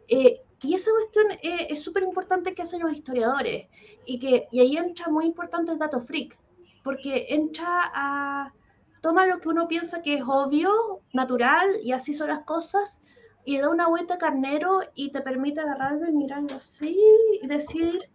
[0.08, 3.68] Eh, y esa cuestión eh, es súper importante que hacen los historiadores.
[4.06, 6.38] Y, que, y ahí entra muy importante el dato freak,
[6.84, 8.54] porque entra a...
[9.02, 13.00] Toma lo que uno piensa que es obvio, natural, y así son las cosas,
[13.46, 17.00] y da una vuelta carnero y te permite agarrarlo y mirarlo así
[17.42, 18.10] y decir,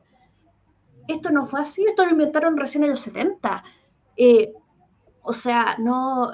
[1.08, 3.64] esto no fue así, esto lo inventaron recién en los 70.
[4.16, 4.52] Eh,
[5.22, 6.32] o sea, no...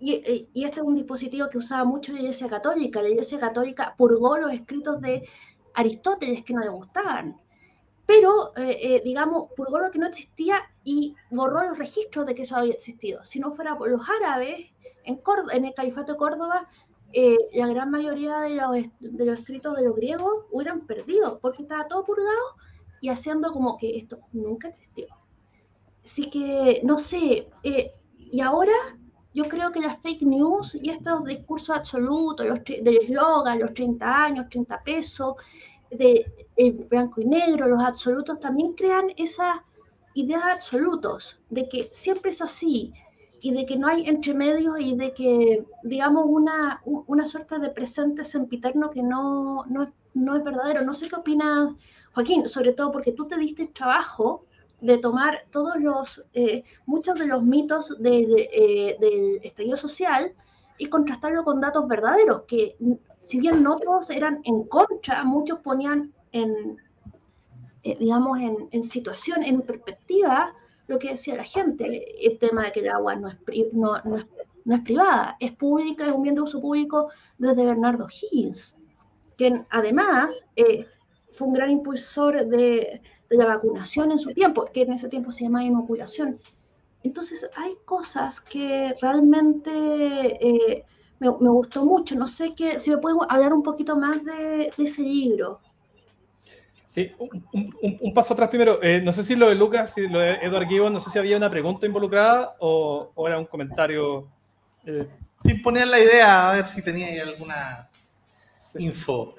[0.00, 3.02] Y, y, este es un dispositivo que usaba mucho la Iglesia Católica.
[3.02, 5.28] La Iglesia Católica purgó los escritos de
[5.74, 7.40] Aristóteles que no le gustaban.
[8.08, 12.42] Pero, eh, eh, digamos, purgó lo que no existía y borró los registros de que
[12.42, 13.22] eso había existido.
[13.22, 14.66] Si no fuera por los árabes,
[15.04, 16.66] en, Córdoba, en el Califato de Córdoba,
[17.12, 21.62] eh, la gran mayoría de los, de los escritos de los griegos hubieran perdido, porque
[21.62, 22.56] estaba todo purgado
[23.02, 25.08] y haciendo como que esto nunca existió.
[26.08, 28.72] Así que, no sé, eh, y ahora
[29.34, 34.24] yo creo que las fake news y estos discursos absolutos, los del eslogan, los 30
[34.24, 35.34] años, 30 pesos,
[35.90, 36.24] de
[36.56, 39.58] eh, blanco y negro, los absolutos, también crean esas
[40.14, 42.90] ideas absolutos de que siempre es así
[43.42, 48.24] y de que no hay entremedios y de que, digamos, una, una suerte de presente
[48.24, 50.80] sempiterno que no, no, no es verdadero.
[50.86, 51.74] No sé qué opinas,
[52.14, 54.47] Joaquín, sobre todo porque tú te diste el trabajo
[54.80, 60.32] de tomar todos los, eh, muchos de los mitos eh, del estallido social
[60.78, 62.76] y contrastarlo con datos verdaderos, que
[63.18, 66.76] si bien no todos eran en contra, muchos ponían en,
[67.82, 70.54] eh, digamos, en, en, situación, en perspectiva,
[70.86, 73.36] lo que decía la gente, el tema de que el agua no es,
[73.72, 74.16] no, no
[74.68, 78.76] no es privada, es pública, es un bien de uso público desde Bernardo Higgins,
[79.38, 80.86] quien además eh,
[81.32, 85.44] fue un gran impulsor de la vacunación en su tiempo, que en ese tiempo se
[85.44, 86.40] llama inoculación.
[87.02, 90.84] Entonces hay cosas que realmente eh,
[91.20, 92.14] me, me, gustó mucho.
[92.16, 95.60] No sé qué, si me pueden hablar un poquito más de, de ese libro.
[96.88, 98.82] Sí, un, un, un paso atrás primero.
[98.82, 101.18] Eh, no sé si lo de Lucas, si lo de Edward Gibbon, no sé si
[101.18, 104.28] había una pregunta involucrada o, o era un comentario.
[104.84, 105.06] Eh...
[105.44, 107.87] Sin poner la idea, a ver si tenía alguna
[108.76, 109.34] info.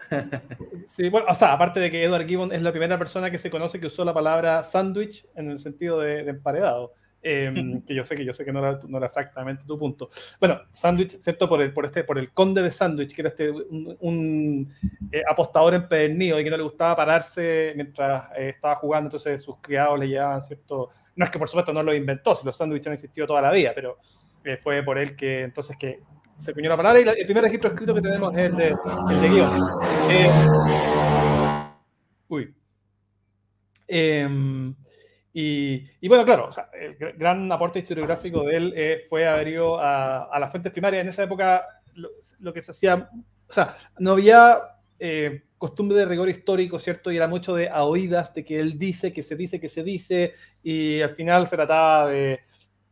[0.88, 3.50] sí, bueno, o sea, aparte de que Edward Gibbon es la primera persona que se
[3.50, 6.94] conoce que usó la palabra sándwich en el sentido de, de emparedado.
[7.22, 7.52] Eh,
[7.88, 10.10] que yo sé que yo sé que no era, no era exactamente tu punto.
[10.40, 11.48] Bueno, sándwich, ¿cierto?
[11.50, 14.76] Por el, por este, por el conde de sándwich, que era este, un, un
[15.12, 19.58] eh, apostador empedernido y que no le gustaba pararse mientras eh, estaba jugando, entonces sus
[19.58, 20.90] criados le llevaban, ¿cierto?
[21.16, 23.52] No es que por supuesto no lo inventó, si los sándwiches han existido toda la
[23.52, 23.98] vida, pero
[24.44, 26.00] eh, fue por él que entonces que
[26.40, 28.68] se acuñó la palabra y la, el primer registro escrito que tenemos es el de,
[28.68, 29.40] el de.
[30.10, 30.30] Eh,
[32.28, 32.54] uy.
[33.88, 34.76] Em,
[35.34, 40.52] y, bueno, claro, el gran aporte historiográfico de él eh, fue haber ido a, las
[40.52, 41.02] fuentes primarias.
[41.02, 41.66] En esa época
[42.40, 43.10] lo, que se hacía,
[43.48, 44.60] o sea, no había
[45.00, 47.12] eh, costumbre de rigor histórico, ¿cierto?
[47.12, 49.84] Y era mucho de a oídas, de que él dice, que se dice, que se
[49.84, 52.42] dice, y al final se trataba de...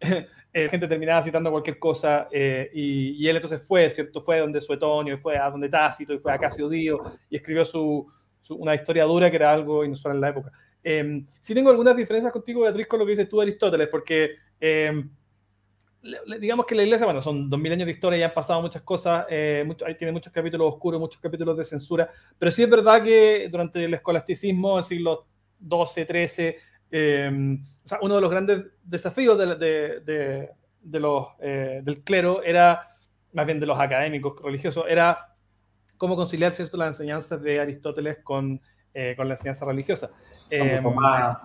[0.54, 4.24] Eh, gente terminaba citando cualquier cosa eh, y, y, él entonces fue, ¿cierto?
[4.24, 8.08] Fue donde Suetonio y fue a donde Tácito y fue a Casiodío y escribió su,
[8.40, 10.52] su, una historia dura que era algo inusual en la época.
[10.84, 14.32] Eh, sí tengo algunas diferencias contigo, Beatriz, con lo que dices tú de Aristóteles, porque
[14.60, 15.10] em,
[16.40, 19.26] digamos que la iglesia, bueno, son 2000 años de historia y han pasado muchas cosas,
[19.30, 23.04] eh, mucho, ahí tiene muchos capítulos oscuros, muchos capítulos de censura, pero sí es verdad
[23.04, 25.28] que durante el escolasticismo, el siglo
[25.60, 26.58] 12, 13,
[26.90, 27.62] Em,
[28.02, 30.50] uno de los grandes desafíos de,
[31.00, 32.96] los, eh, del clero era,
[33.34, 35.36] más bien de los académicos religiosos, era
[35.98, 38.62] cómo conciliar cierto, las enseñanzas de Aristóteles con,
[38.94, 40.10] eh, con la enseñanza religiosa.
[40.48, 41.38] Santo em, Tomás.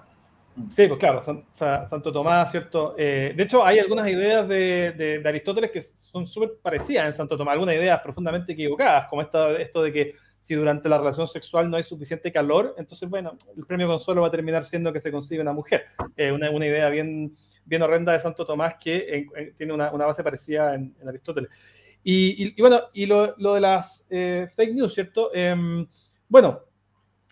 [0.68, 1.22] Sí, pues claro,
[1.55, 2.94] Santo Tomás, ¿cierto?
[2.98, 7.52] Eh, de hecho, hay algunas ideas de, Aristóteles que son súper parecidas en Santo Tomás,
[7.52, 11.76] algunas ideas profundamente equivocadas, como esta, esto de que si durante la relación sexual no
[11.76, 15.40] hay suficiente calor, entonces, bueno, el premio consuelo va a terminar siendo que se consigue
[15.40, 15.85] una mujer.
[16.16, 17.33] Eh, una, una, idea bien,
[17.64, 19.26] bien horrenda de Santo Tomás que
[19.57, 21.48] tiene una, una, base parecida en, Aristóteles.
[22.02, 25.33] Y, y, bueno, y lo, lo de las eh, fake news, ¿cierto?
[25.33, 25.87] Em,
[26.28, 26.61] bueno,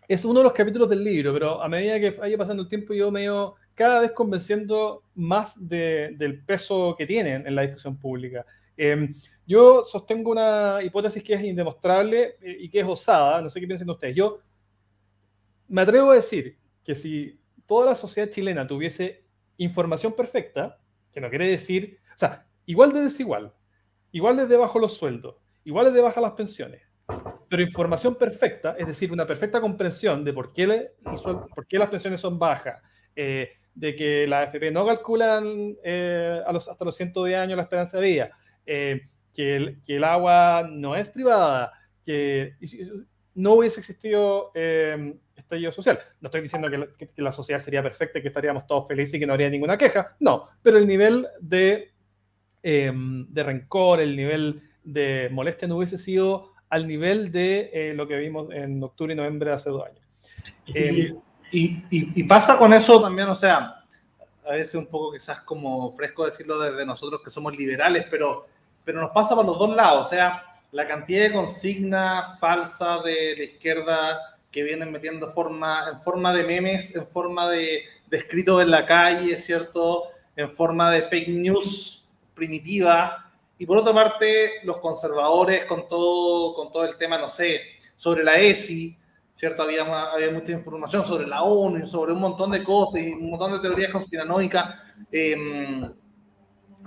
[0.07, 2.94] es uno de los capítulos del libro, pero a medida que vaya pasando el tiempo,
[2.94, 8.46] yo me veo cada vez convenciendo más del peso que tienen en la discusión pública.
[8.83, 9.12] Em,
[9.47, 13.66] yo sostengo una hipótesis que es indemostrable eh, y que es osada, no sé qué
[13.66, 14.16] piensan ustedes.
[14.16, 14.38] Yo
[15.69, 19.27] me atrevo a decir que si toda la sociedad chilena tuviese
[19.59, 20.79] información perfecta,
[21.12, 23.53] que no quiere decir, o sea, igual de desigual,
[24.12, 26.81] igual de debajo los sueldos, igual de bajas las pensiones,
[27.51, 30.93] pero información perfecta, es decir, una perfecta comprensión de por qué,
[31.55, 32.81] por qué las pensiones son bajas,
[33.14, 37.64] eh, de que la AFP no calculan eh, a los, hasta los 110 años la
[37.64, 38.31] esperanza de vida,
[38.72, 41.72] eh, que, el, que, el, agua no es privada,
[42.04, 42.54] que
[43.35, 45.98] no hubiese existido estallido social.
[46.20, 49.26] No estoy diciendo que la, sociedad sería perfecta y que estaríamos todos felices y que
[49.26, 51.92] no habría ninguna queja, no, pero el nivel de,
[52.62, 58.16] de rencor, el nivel de molestia no hubiese sido al nivel de eh, lo que
[58.16, 60.00] vimos en octubre y noviembre de hace dos años.
[61.52, 63.83] Y, y, pasa con eso también, o sea,
[64.46, 68.46] a veces un poco quizás como fresco decirlo desde nosotros que somos liberales, pero,
[68.85, 73.35] pero nos pasa por los dos lados, o sea, la cantidad de consignas falsas de
[73.37, 78.62] la izquierda que vienen metiendo forma, en forma de memes, en forma de, de escritos
[78.62, 80.05] en la calle, ¿cierto?
[80.37, 86.73] En forma de fake news primitiva, y por otra parte, los conservadores con todo, con
[86.73, 87.61] todo el tema, no sé,
[87.95, 88.97] sobre la ESI,
[89.37, 89.62] ¿cierto?
[89.62, 93.53] Había, había mucha información sobre la ONU sobre un montón de cosas y un montón
[93.53, 94.81] de teorías conspiranoicas.
[95.12, 95.93] Em,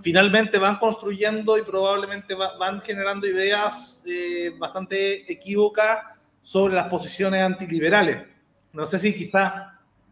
[0.02, 6.06] finalmente van construyendo y probablemente van generando ideas eh, bastante equívocas
[6.42, 8.28] sobre las posiciones antiliberales.
[8.74, 9.54] No sé si quizás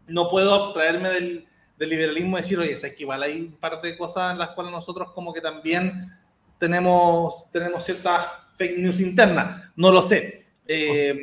[0.06, 1.46] no puedo abstraerme del,
[1.78, 4.50] del liberalismo y decir, oye, es que igual hay un par de cosas en las
[4.50, 6.12] cuales nosotros como que también
[6.58, 10.46] tenemos, tenemos ciertas fake news internas, no lo sé.
[10.66, 11.20] Eh,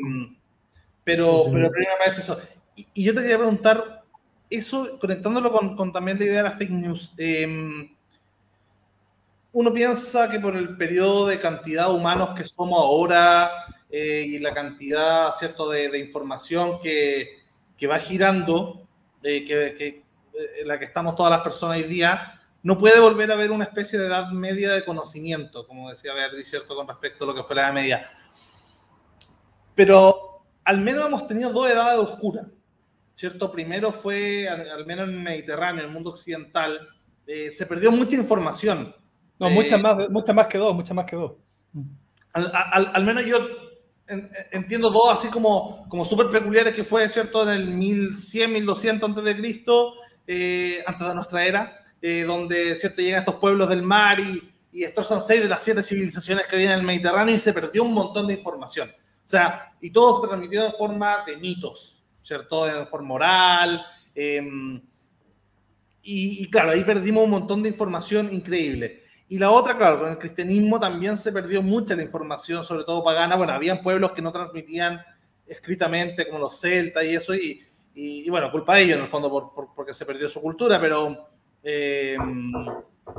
[1.04, 2.39] pero, pero el problema es eso.
[2.76, 4.04] Y, yo te quería preguntar,
[4.50, 7.89] eso, conectándolo con, con también la idea de las fake news, em,
[9.51, 13.49] uno piensa que por el periodo de cantidad de humanos que somos ahora
[13.89, 17.39] eh, y la cantidad, ¿cierto?, de, de información que,
[17.75, 18.88] que, va girando,
[19.23, 20.03] eh, que, que,
[20.62, 23.63] en la que estamos todas las personas hoy día, no puede volver a haber una
[23.63, 27.43] especie de edad media de conocimiento, como decía Beatriz, ¿cierto?, con respecto a lo que
[27.43, 28.12] fue la edad media.
[29.73, 32.45] Pero al menos hemos tenido dos edades oscuras,
[33.15, 33.51] ¿cierto?
[33.51, 36.88] Primero fue, al, menos en el Mediterráneo, en el mundo occidental,
[37.25, 38.93] eh, se perdió mucha información.
[39.39, 41.34] No, eh, muchas, más, muchas más que dos, muchas más que dos.
[42.34, 43.39] Al, menos yo
[44.52, 47.43] entiendo dos así como, como súper peculiares que fue, ¿cierto?
[47.43, 49.93] En el 1100, 1200 antes de Cristo,
[50.28, 53.01] eh, antes de nuestra era, eh, donde ¿cierto?
[53.01, 56.76] llegan estos pueblos del mar y, y son seis de las siete civilizaciones que vienen
[56.76, 58.89] en el Mediterráneo y se perdió un montón de información.
[58.89, 62.68] O sea, y todo se transmitió en forma de mitos, ¿cierto?
[62.68, 63.86] En forma oral.
[64.16, 64.82] Em,
[66.01, 69.03] y, claro, ahí perdimos un montón de información increíble.
[69.30, 73.03] Y la otra, claro, con el cristianismo también se perdió mucha la información, sobre todo
[73.03, 73.36] pagana.
[73.36, 74.99] Bueno, habían pueblos que no transmitían
[75.45, 77.61] escritamente, como los celtas y eso, y,
[77.93, 81.30] y, bueno, culpa de ellos en el fondo por, porque se perdió su cultura, pero,
[81.63, 82.17] eh,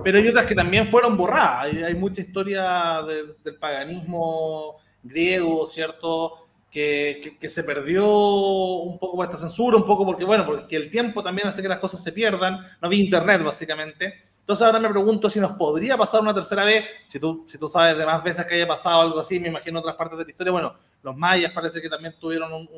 [0.02, 1.72] pero hay otras que también fueron borradas.
[1.74, 6.48] Hay, mucha historia del paganismo griego, ¿cierto?
[6.70, 11.22] que, se perdió un poco por esta censura, un poco porque, bueno, porque el tiempo
[11.22, 14.24] también hace que las cosas se pierdan, no había internet básicamente.
[14.40, 17.68] Entonces ahora me pregunto si nos podría pasar una tercera vez, si tú, si tú
[17.68, 20.30] sabes de más veces que haya pasado algo así, me imagino otras partes de la
[20.30, 22.68] historia, bueno, los mayas parece que también tuvieron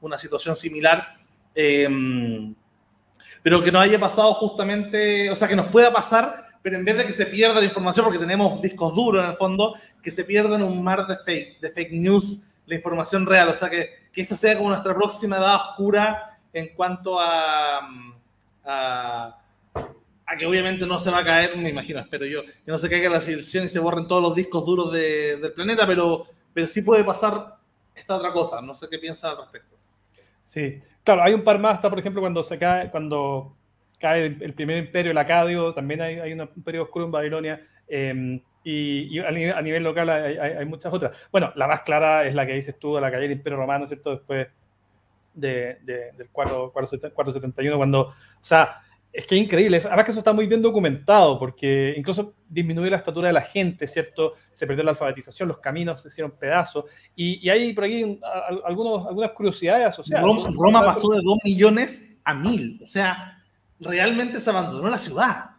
[0.00, 1.16] una situación similar,
[1.54, 2.54] em,
[3.42, 6.96] pero que no haya pasado justamente, o sea, que nos pueda pasar, pero en vez
[6.96, 10.24] de que se pierda la información, porque tenemos discos duros en el fondo, que se
[10.24, 14.08] pierda en un mar de fake, de fake news la información real, o sea, que,
[14.12, 17.80] que esa sea como nuestra próxima edad oscura en cuanto a,
[18.64, 19.41] a,
[20.36, 23.10] que obviamente no se va a caer, me imagino, espero yo, que no se caiga
[23.10, 27.04] la civilización y se borren todos los discos duros del planeta, pero, pero sí puede
[27.04, 27.56] pasar
[27.94, 29.76] esta otra cosa, no sé qué piensa al respecto.
[30.46, 33.56] Sí, claro, hay un par más, está por ejemplo cuando se cae, cuando
[33.98, 37.66] cae el, primer imperio, el Acadio, también hay, hay un periodo oscuro en Babilonia.
[37.88, 41.16] Eh, y, a, nivel, local hay, muchas otras.
[41.32, 44.10] Bueno, la más clara es la que dices tú, la calle del Imperio Romano, ¿cierto?
[44.10, 44.48] Después
[45.34, 49.76] de, del 471, cuando, o sea, es que es increíble.
[49.84, 53.86] Además que eso está muy bien documentado, porque incluso disminuyó la estatura de la gente,
[53.86, 54.34] ¿cierto?
[54.54, 56.86] Se perdió la alfabetización, los caminos se hicieron pedazos.
[57.14, 58.18] Y, hay por aquí
[58.64, 60.24] algunos, algunas curiosidades asociadas.
[60.24, 62.80] Roma, pasó de 2 millones a 1000.
[62.82, 63.38] O sea,
[63.78, 65.50] realmente se abandonó la ciudad.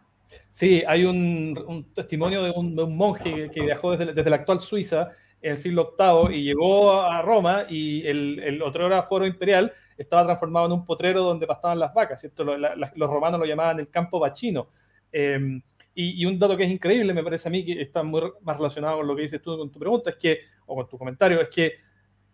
[0.52, 5.10] Sí, hay un, testimonio de un, monje que viajó desde, la actual Suiza
[5.44, 10.24] en el siglo VIII y llegó a Roma y el, otro era foro imperial estaba
[10.24, 12.44] transformado en un potrero donde pastaban las vacas, ¿cierto?
[12.44, 14.70] Los, romanos lo llamaban el campo bachino.
[15.12, 15.60] Em,
[15.94, 18.96] y, un dato que es increíble, me parece a mí, que está muy más relacionado
[18.96, 21.50] con lo que dices tú con tu pregunta, es que, o con tu comentario, es
[21.50, 21.74] que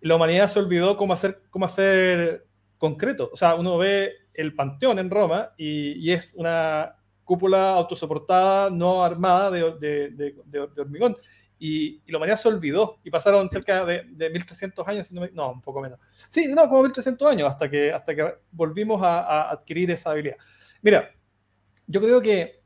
[0.02, 2.46] la humanidad se olvidó cómo hacer, cómo hacer
[2.78, 3.28] concreto.
[3.32, 6.94] O sea, uno ve el Panteón en Roma y es una
[7.30, 10.34] cúpula autosoportada, no armada de,
[10.76, 11.16] hormigón.
[11.62, 15.60] Y, y, la humanidad se olvidó y pasaron cerca de, de 1300 años, no, un
[15.60, 16.00] poco menos.
[16.26, 20.36] Sí, no, como 1300 años hasta que, hasta que volvimos a, adquirir esa habilidad.
[20.80, 21.12] Mira,
[21.86, 22.60] yo creo que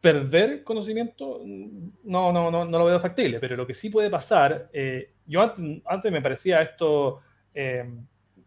[0.00, 4.70] perder conocimiento no, no, no, no lo veo factible, pero lo que sí puede pasar,
[4.72, 7.20] eh, yo antes, antes, me parecía esto
[7.52, 7.84] eh,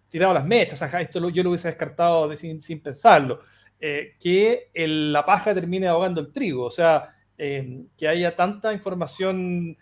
[0.09, 3.41] tirado a las mechas, o sea, esto yo lo hubiese descartado sin, sin pensarlo.
[3.77, 9.77] Eh, que la paja termine ahogando el trigo, o sea, eh, que haya tanta información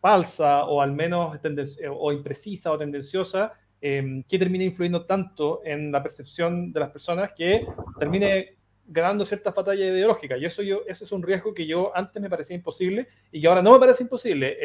[0.00, 6.02] falsa o al menos eh, o imprecisa o tendenciosa que termine influyendo tanto en la
[6.02, 7.64] percepción de las personas que
[8.00, 10.40] termine ganando ciertas batallas ideológicas.
[10.40, 13.46] Y eso, yo, eso es un riesgo que yo antes me parecía imposible y que
[13.46, 14.58] ahora no me parece imposible.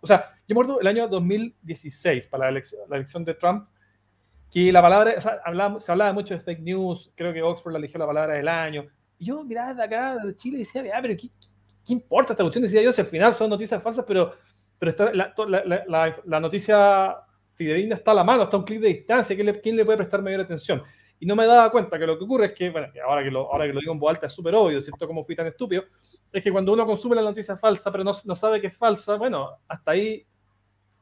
[0.00, 3.68] o sea, yo me acuerdo el año 2016, para la elección, la elección de Trump,
[4.50, 5.40] que la palabra, o sea,
[5.78, 8.86] se hablaba mucho de fake news, creo que Oxford la eligió la palabra del año.
[9.18, 11.28] Y yo miraba de acá, de Chile, y decía, ah, pero ¿qué,
[11.88, 12.62] ¿qué, importa esta cuestión?
[12.62, 14.34] Decía yo, si al final son noticias falsas, pero,
[14.78, 17.16] pero está, la, la, noticia
[17.54, 19.84] fidedigna está a la mano, está a un clic de distancia, ¿quién le, ¿quién le
[19.84, 20.82] puede prestar mayor atención?
[21.20, 23.52] Y no me daba cuenta que lo que ocurre es que, bueno, ahora que lo,
[23.52, 25.06] ahora que lo digo en voz alta es súper obvio, ¿cierto?
[25.06, 25.84] Como fui tan estúpido,
[26.32, 29.16] es que cuando uno consume la noticia falsa, pero no, no sabe que es falsa,
[29.16, 30.24] bueno, hasta ahí,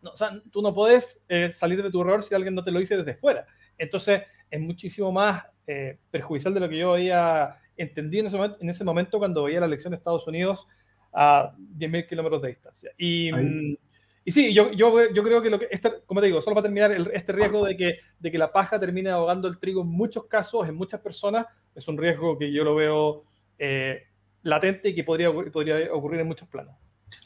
[0.03, 2.79] o sea, tú no puedes eh, salir de tu error si alguien no te lo
[2.79, 3.47] dice desde fuera.
[3.77, 8.59] Entonces, es muchísimo más eh, perjudicial de lo que yo había entendido en ese, momento,
[8.61, 10.67] en ese momento cuando veía la elección de Estados Unidos
[11.13, 12.91] a 10.000 kilómetros de distancia.
[12.99, 13.77] Y, mm,
[14.25, 16.65] y sí, yo, yo, yo, creo que, lo que este, como te digo, solo para
[16.65, 20.25] terminar, este riesgo de que, de que la paja termine ahogando el trigo en muchos
[20.27, 21.47] casos, en muchas personas,
[21.77, 23.25] es un riesgo que yo lo veo
[23.59, 24.03] eh,
[24.43, 26.75] latente y que podría, podría ocurrir en muchos planos.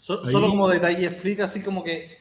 [0.01, 2.20] solo como detalle freak, así como que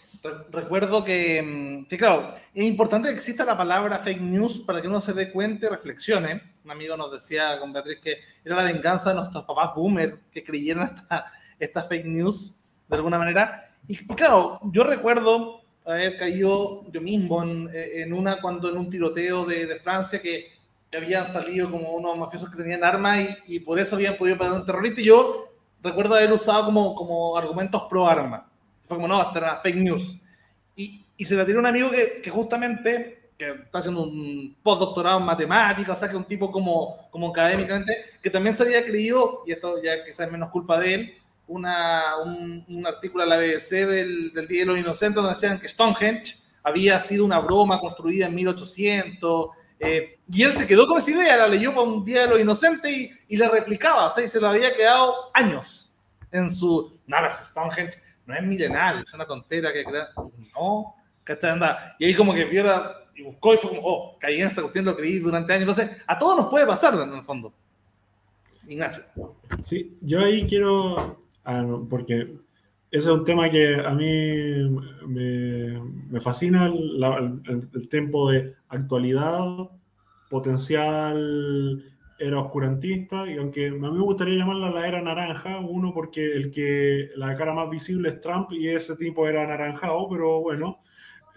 [0.51, 4.99] recuerdo mm, que, claro, es importante que exista la palabra fake news para que uno
[4.99, 6.41] se dé cuenta y reflexione.
[6.65, 10.43] Un amigo nos decía con Beatriz que era la venganza de nuestros papás boomer que
[10.43, 12.55] creyeron esta, esta fake news
[12.87, 13.71] de alguna manera.
[13.87, 19.45] Y, claro, yo recuerdo haber caído yo mismo en, en una cuando en un tiroteo
[19.45, 20.57] de, de Francia que,
[20.91, 24.53] habían salido como unos mafiosos que tenían armas y, y, por eso habían podido pegar
[24.53, 24.99] un terrorista.
[25.01, 25.53] Y yo
[25.83, 28.48] recuerdo haber usado como, como argumentos pro arma
[28.89, 30.17] fue como, no, esta era fake news.
[30.75, 35.19] Y, y se la tiró un amigo que, que, justamente, que está haciendo un postdoctorado
[35.19, 39.43] en matemáticas, o sea, que un tipo como, como académicamente, que también se había creído,
[39.45, 41.13] y esto ya quizás es menos culpa de él,
[41.47, 45.59] una, un, un, artículo a la BBC del, del Día de los Inocentes donde decían
[45.59, 49.49] que Stonehenge había sido una broma construida en 1800.
[49.79, 52.39] Eh, y él se quedó con esa idea, la leyó para un Día de los
[52.39, 55.91] Inocentes y, y le replicaba, o sea, y se lo había quedado años
[56.31, 56.97] en su.
[57.07, 57.97] Nada, Stonehenge
[58.29, 60.09] no es milenario, es una tontera que crea,
[60.55, 61.49] no, ¿cachai?
[61.49, 61.95] Anda.
[61.97, 62.63] Y ahí como que vio
[63.15, 65.67] y buscó y fue como, oh, caí en esta cuestión, lo creí durante años.
[65.67, 67.51] Entonces, a todos nos puede pasar en el fondo.
[68.67, 69.03] Ignacio.
[69.63, 72.35] Sí, yo ahí quiero, ah, porque
[72.91, 74.69] ese es un tema que a mí
[75.07, 79.71] me, fascina, el, tiempo de actualidad,
[80.29, 81.83] potencial
[82.19, 86.51] era oscurantista, y aunque a mí me gustaría llamarla la era naranja, uno porque el
[86.51, 90.79] que la cara más visible es Trump y ese tipo era anaranjado, pero bueno,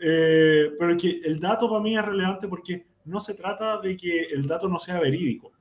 [0.01, 4.23] eh, pero que el dato para mí es relevante porque no se trata de que
[4.33, 5.53] el dato no sea verídico.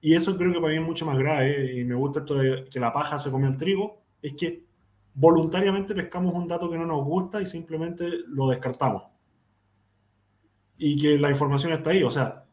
[0.00, 2.64] Y eso creo que para mí es mucho más grave, y me gusta esto de
[2.70, 4.64] que la paja se come el trigo, es que
[5.14, 9.04] voluntariamente pescamos un dato que no nos gusta y simplemente lo descartamos.
[10.76, 12.04] Y que la información está ahí.
[12.04, 12.44] O sea,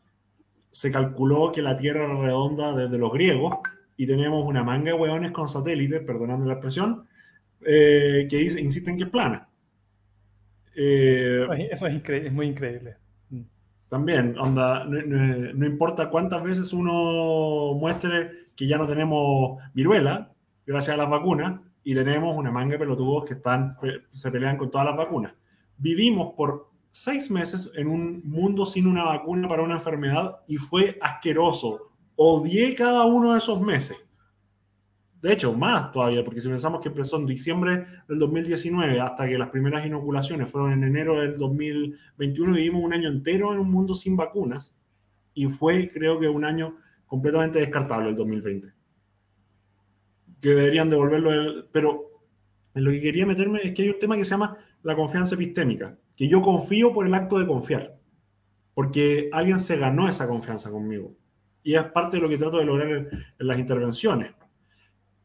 [0.76, 3.60] se calculó que la Tierra era redonda desde los griegos
[3.96, 7.08] y tenemos una manga de hueones con satélites, perdonando la expresión,
[7.66, 9.48] eh, que insisten que es plana.
[10.76, 12.98] Eh, eso es, es, muy increíble.
[13.30, 13.42] Mm.
[13.88, 20.34] También, onda, no, no, importa cuántas veces uno muestre que ya no tenemos viruela,
[20.68, 23.78] gracias a las vacunas, y tenemos una manga de pelotudos que están,
[24.12, 25.36] se pelean con todas las vacunas.
[25.78, 30.98] Vivimos por seis meses en un mundo sin una vacuna para una enfermedad y fue
[31.02, 31.92] asqueroso.
[32.16, 33.98] Odié cada uno de esos meses.
[35.22, 39.38] De hecho, más todavía, porque si pensamos que empezó en diciembre del 2019 hasta que
[39.38, 43.94] las primeras inoculaciones fueron en enero del 2021, vivimos un año entero en un mundo
[43.94, 44.74] sin vacunas
[45.34, 46.78] y fue, creo que, un año
[47.08, 48.72] completamente descartable el 2020
[50.40, 51.68] que deberían devolverlo.
[51.74, 52.22] Pero
[52.74, 55.36] en lo que quería meterme es que hay un tema que se llama la confianza
[55.36, 57.98] epistémica, que yo confío por el acto de confiar,
[58.74, 61.14] porque alguien se ganó esa confianza conmigo.
[61.64, 63.10] Y es parte de lo que trato de lograr en,
[63.40, 64.34] las intervenciones.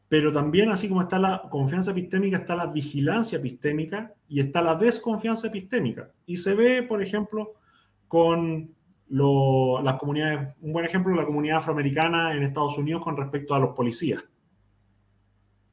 [0.09, 4.75] Pero también, así como está la confianza epistémica, está la vigilancia epistémica y está la
[4.75, 6.11] desconfianza epistémica.
[6.25, 7.53] Y se ve, por ejemplo,
[8.07, 8.75] con
[9.09, 13.75] las comunidades, un buen ejemplo, la comunidad afroamericana en Estados Unidos con respecto a los
[13.75, 14.23] policías.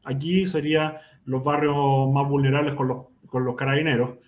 [0.05, 0.95] Aquí serían
[1.25, 4.19] los barrios más vulnerables con los, carabineros,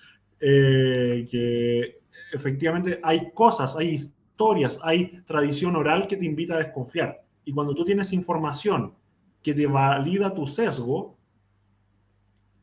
[0.41, 2.01] eh, que
[2.33, 7.23] efectivamente hay cosas, hay historias, hay tradición oral que te invita a desconfiar.
[7.45, 8.95] Y cuando tú tienes información
[9.43, 11.19] que te valida tu sesgo,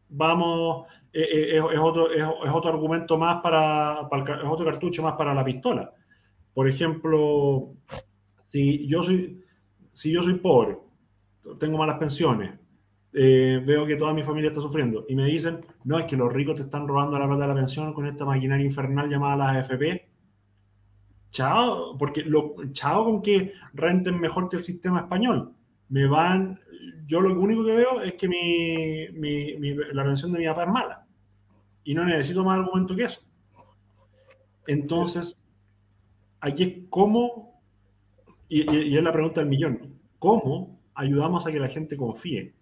[0.10, 5.14] vamos, eh, eh, es, otro, es, otro argumento más para, para, es otro cartucho más
[5.14, 5.94] para la pistola.
[6.54, 7.74] Por ejemplo,
[8.44, 9.44] si yo soy,
[9.94, 10.78] si yo soy pobre,
[11.60, 12.58] tengo malas pensiones,
[13.20, 16.32] eh, veo que toda mi familia está sufriendo y me dicen, no, es que los
[16.32, 19.58] ricos te están robando la plata de la pensión con esta maquinaria infernal llamada las
[19.58, 20.08] AFP.
[21.32, 22.24] Chao, porque
[22.74, 25.52] chao con que renten mejor que el sistema español.
[25.90, 26.60] Me van,
[27.08, 30.70] yo lo único que veo es que mi, mi, la pensión de mi papá es
[30.70, 31.08] mala
[31.84, 33.22] y no necesito más argumento que eso.
[34.68, 35.44] Entonces,
[36.40, 37.64] aquí es cómo,
[38.48, 42.57] y, y es la pregunta del millón, ¿cómo ayudamos a que la gente confíe?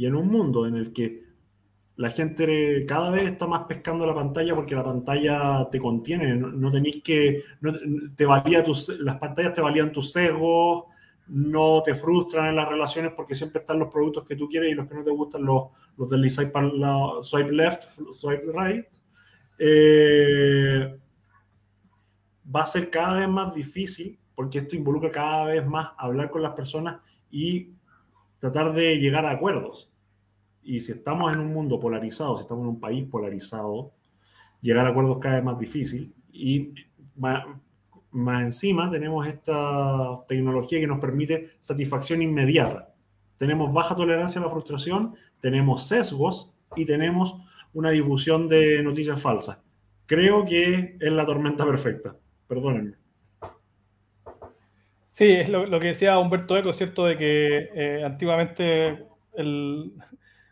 [0.00, 1.24] Y en un mundo en el que
[1.96, 6.70] la gente cada vez está más pescando la pantalla porque la pantalla te contiene, no,
[6.70, 7.44] tenéis que,
[8.16, 10.84] te valía tus, las pantallas te valían tus sesgos,
[11.26, 14.74] no te frustran en las relaciones porque siempre están los productos que tú quieres y
[14.74, 15.64] los que no te gustan los,
[15.98, 16.70] los deslizáis para
[17.20, 18.86] swipe left, swipe right.
[19.58, 20.98] Eh,
[22.56, 26.40] va a ser cada vez más difícil porque esto involucra cada vez más hablar con
[26.40, 27.74] las personas y
[28.38, 29.89] tratar de llegar a acuerdos.
[30.62, 33.92] Y si estamos en un mundo polarizado, si estamos en un país polarizado,
[34.60, 36.12] llegar a acuerdos cada vez más difícil.
[36.32, 36.74] Y
[37.16, 37.44] más,
[38.42, 42.94] encima tenemos esta tecnología que nos permite satisfacción inmediata.
[43.36, 47.36] Tenemos baja tolerancia a la frustración, tenemos sesgos y tenemos
[47.72, 49.58] una difusión de noticias falsas.
[50.06, 52.16] Creo que es la tormenta perfecta.
[52.46, 52.96] Perdónenme.
[55.12, 57.04] Sí, es lo, que decía Humberto Eco, ¿cierto?
[57.04, 59.92] De que eh, antiguamente el,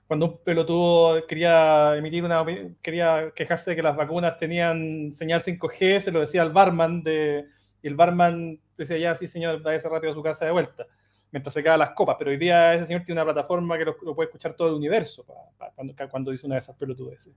[0.09, 2.43] cuando un pelotudo quería emitir una
[2.83, 7.45] quería quejarse de que las vacunas tenían señal 5G, se lo decía al barman de,
[7.83, 10.87] y el barman decía ya sí señor, ese rápido a su casa de vuelta,
[11.31, 14.29] mientras se las copas, pero hoy día ese señor tiene una plataforma que lo, puede
[14.29, 15.27] escuchar todo el universo
[15.75, 17.31] cuando, cuando, dice una de esas pelotudes.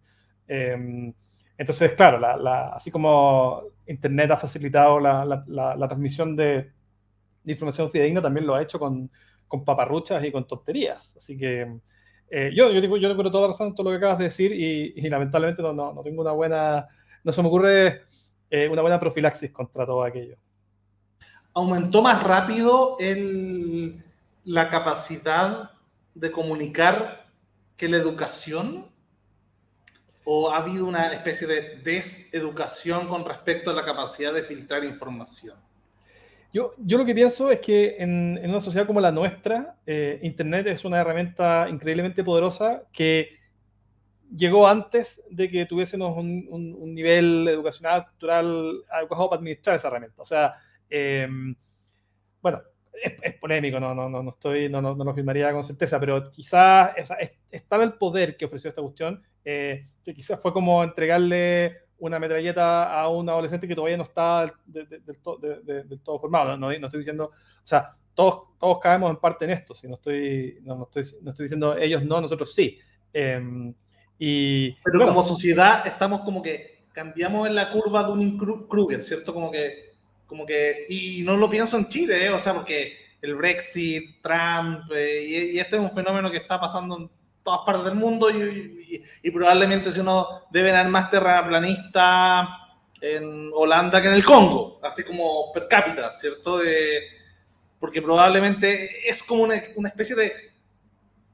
[0.47, 1.13] Em,
[1.57, 2.25] entonces, claro,
[2.73, 6.71] así como Internet ha facilitado la, transmisión de,
[7.43, 9.11] información fidedigna, también lo ha hecho con,
[9.45, 11.17] con paparruchas y con tonterías.
[11.17, 11.81] Así que
[12.33, 15.09] eh, yo, yo, digo, yo tengo toda razón todo lo que acabas de decir y,
[15.09, 16.87] lamentablemente no, no, tengo una buena,
[17.25, 18.03] no se me ocurre
[18.49, 20.37] eh, una buena profilaxis contra todo aquello.
[21.53, 22.95] ¿Aumentó más rápido
[24.45, 25.71] la capacidad
[26.15, 27.25] de comunicar
[27.75, 28.89] que la educación?
[30.23, 35.57] ¿O ha habido una especie de deseducación con respecto a la capacidad de filtrar información?
[36.53, 40.19] Yo, yo lo que pienso es que en, en una sociedad como la nuestra, eh,
[40.21, 43.39] Internet es una herramienta increíblemente poderosa que
[44.35, 50.21] llegó antes de que tuviésemos un, un, nivel educacional, cultural adecuado para administrar esa herramienta.
[50.21, 50.55] O sea,
[50.89, 51.55] em,
[52.41, 52.61] bueno,
[53.21, 56.91] es, polémico, no, no, no, estoy, no, no, lo firmaría con certeza, pero quizás
[57.49, 62.99] estaba el poder que ofreció esta cuestión, eh, que quizás fue como entregarle una metralleta
[62.99, 66.57] a un adolescente que todavía no está del, todo formado.
[66.57, 70.57] No, estoy diciendo, o sea, todos, todos caemos en parte en esto, si no estoy,
[70.63, 72.79] no, estoy, no estoy diciendo ellos no, nosotros sí.
[73.13, 73.73] Em,
[74.17, 78.37] y, Pero como sociedad estamos como que cambiamos en la curva de un
[78.67, 79.31] Kruger, ¿cierto?
[79.31, 79.93] Como que,
[80.25, 82.29] como que, y no lo pienso en Chile, ¿eh?
[82.31, 86.97] o sea, porque el Brexit, Trump, eh, y, este es un fenómeno que está pasando
[86.97, 87.09] en
[87.43, 92.47] todas partes del mundo y, probablemente si uno debe haber más terraplanista
[92.99, 96.59] en Holanda que en el Congo, así como per cápita, ¿cierto?
[97.79, 100.31] porque probablemente es como una, una especie de...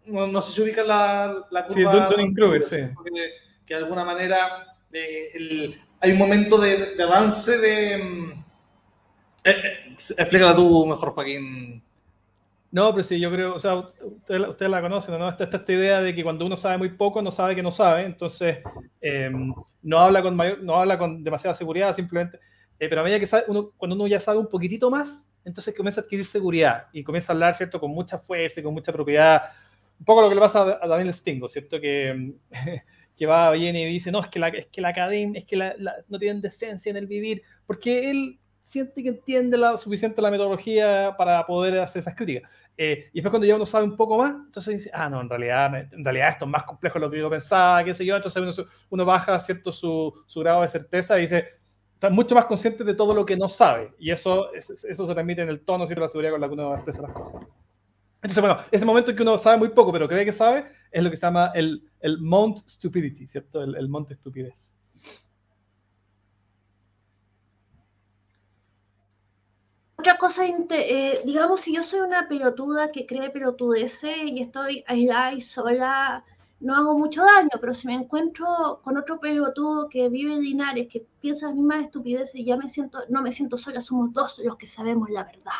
[0.06, 2.10] No, sé si ubica la, la curva...
[2.10, 2.26] Sí,
[2.70, 2.78] sí.
[3.66, 7.98] Que, de alguna manera eh, hay un momento de, avance de...
[7.98, 8.32] Mm,
[9.44, 11.84] eh, eh, explícala tú mejor, Joaquín.
[12.72, 15.30] No, pero sí, yo creo, o sea, ustedes usted la conocen, ¿no?
[15.30, 18.04] Esta, esta, idea de que cuando uno sabe muy poco, no sabe que no sabe,
[18.06, 18.58] entonces
[19.00, 22.40] em, no, habla con mayor, no habla con demasiada seguridad, simplemente.
[22.80, 25.74] Eh, pero a medida que sabe, uno, cuando uno ya sabe un poquitito más, entonces
[25.76, 27.80] comienza a adquirir seguridad y comienza a hablar, ¿cierto?
[27.80, 29.44] Con mucha fuerza y con mucha propiedad.
[29.98, 31.80] Un poco lo que le pasa a Daniel Stingo, ¿cierto?
[31.80, 32.34] Que,
[33.18, 35.56] que va, viene y dice, no, es que la, es que la academia, es que
[35.56, 35.74] la,
[36.10, 41.16] no tienen decencia en el vivir, porque él siente que entiende la, suficiente la metodología
[41.18, 42.50] para poder hacer esas críticas.
[42.78, 45.30] Eh, y después cuando ya uno sabe un poco más, entonces dice, ah, no, en
[45.30, 48.18] realidad, en realidad esto es más complejo de lo que yo pensaba, qué sé yo,
[48.18, 51.46] entonces uno, baja cierto su, su, grado de certeza y dice,
[51.94, 53.94] está mucho más consciente de todo lo que no sabe.
[53.98, 56.76] Y eso, eso se transmite en el tono, y la seguridad con la que uno
[56.76, 57.42] expresa las cosas.
[58.22, 61.04] Entonces, bueno, ese momento en que uno sabe muy poco, pero cree que sabe, es
[61.04, 63.64] lo que se llama el, el Mount Stupidity, ¿cierto?
[63.64, 64.77] El, el monte estupidez.
[70.08, 75.34] Otra cosa, eh, digamos, si yo soy una pelotuda que cree pelotudeces y estoy aislada
[75.34, 76.24] y sola,
[76.62, 80.88] no hago mucho daño, pero si me encuentro con otro pelotudo que vive en Linares,
[80.90, 84.56] que piensa las mismas estupideces, ya me siento, no me siento sola, somos dos los
[84.56, 85.60] que sabemos la verdad.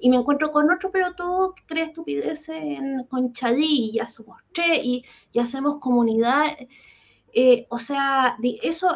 [0.00, 4.80] Y me encuentro con otro pelotudo que cree estupideces en Conchalí, y ya somos tres,
[4.82, 6.46] y, ya hacemos comunidad.
[7.32, 8.88] Eh, o sea, eso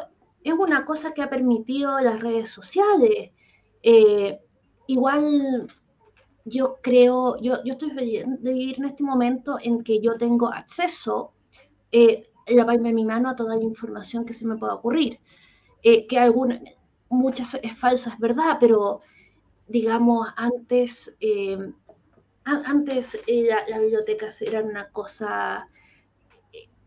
[0.43, 3.31] es una cosa que ha permitido las redes sociales.
[3.85, 4.41] Eh,
[4.87, 5.69] igual
[6.45, 10.49] yo creo, yo, yo estoy feliz de vivir en este momento en que yo tengo
[10.53, 11.33] acceso
[11.93, 15.21] eh, la mi mano a toda la información que se me pueda ocurrir.
[15.83, 16.61] Eh, que alguna,
[17.09, 19.01] muchas es falsa, es verdad, pero
[19.69, 21.59] digamos, antes, eh,
[22.45, 25.69] antes la, la, biblioteca era una cosa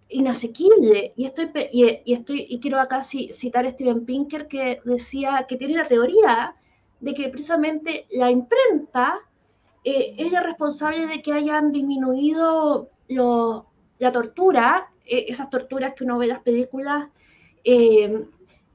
[0.10, 1.14] inasequible.
[1.16, 5.76] Y estoy, y, estoy, y quiero acá citar a Steven Pinker que decía que tiene
[5.76, 6.56] la teoría
[7.06, 9.20] de que precisamente la imprenta
[9.84, 16.18] eh, es la responsable de que hayan disminuido la tortura, eh, esas torturas que uno
[16.18, 17.10] ve en las películas
[17.64, 18.26] eh,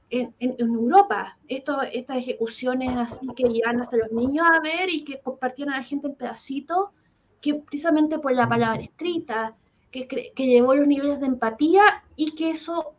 [0.09, 1.37] en, Europa.
[1.49, 5.83] Estas ejecuciones así que llegan hasta los niños a ver y que compartían a la
[5.83, 6.87] gente en pedacitos,
[7.41, 9.57] que precisamente por la palabra escrita,
[9.91, 11.83] que, que llevó los niveles de empatía
[12.15, 12.93] y que eso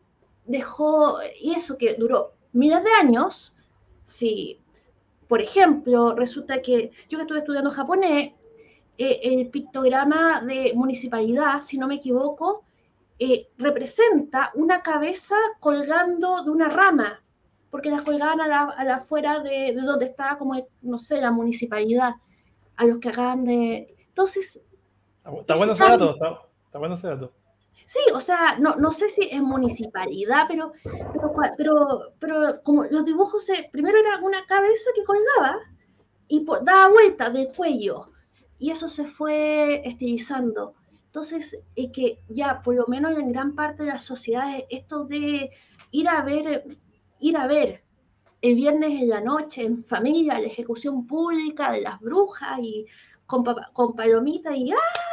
[0.44, 3.56] dejó, y eso que duró miles de años,
[4.04, 4.61] sí,
[5.32, 8.34] por ejemplo, resulta que yo que estuve estudiando japonés,
[8.98, 12.64] eh, el pictograma de municipalidad, si no me equivoco,
[13.18, 17.22] eh, representa una cabeza colgando de una rama,
[17.70, 22.12] porque las colgaban a la, afuera de, donde estaba como, no sé, la municipalidad,
[22.76, 23.96] a los que acaban de...
[24.08, 24.60] Entonces...
[25.24, 26.10] Está, bueno ese dato,
[26.66, 27.32] está bueno ese dato.
[27.86, 30.72] Sí, o sea, no, no sé si es municipalidad, pero,
[31.56, 35.58] pero, pero, como los dibujos, primero era una cabeza que colgaba
[36.28, 38.10] y daba vuelta del cuello,
[38.58, 40.74] y eso se fue estilizando.
[41.06, 45.50] Entonces, es que ya por lo menos en gran parte de las sociedades, esto de
[45.90, 46.64] ir a ver,
[47.20, 47.82] ir a ver
[48.40, 52.86] el viernes en la noche en familia la ejecución pública de las brujas y
[53.26, 55.11] con, con palomitas y ¡ah!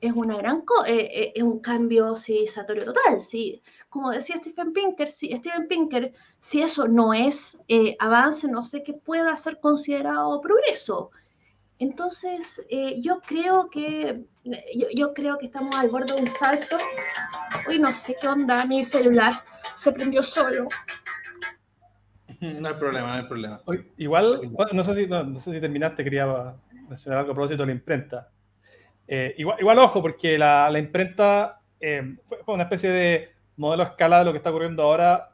[0.00, 3.20] Es una gran eh, eh, es un cambio civilizatorio total.
[3.20, 3.62] Sí.
[3.88, 8.82] Como decía Stephen Pinker, si, Stephen Pinker, si eso no es eh, avance, no sé
[8.82, 11.10] qué pueda ser considerado progreso.
[11.80, 12.60] Entonces,
[12.96, 14.24] yo creo que
[14.96, 16.76] yo, creo que estamos al borde de un salto.
[17.68, 19.44] Uy, no sé qué onda, mi celular
[19.76, 20.68] se prendió solo.
[22.40, 23.60] No hay problema, no hay problema.
[23.96, 26.54] igual, no sé, si, no sé si terminaste, quería
[26.88, 28.28] mencionar algo a propósito de la imprenta.
[29.10, 33.86] Eh, igual, igual, ojo, porque la, la, imprenta eh, fue, una especie de modelo a
[33.86, 35.30] escala de lo que está ocurriendo ahora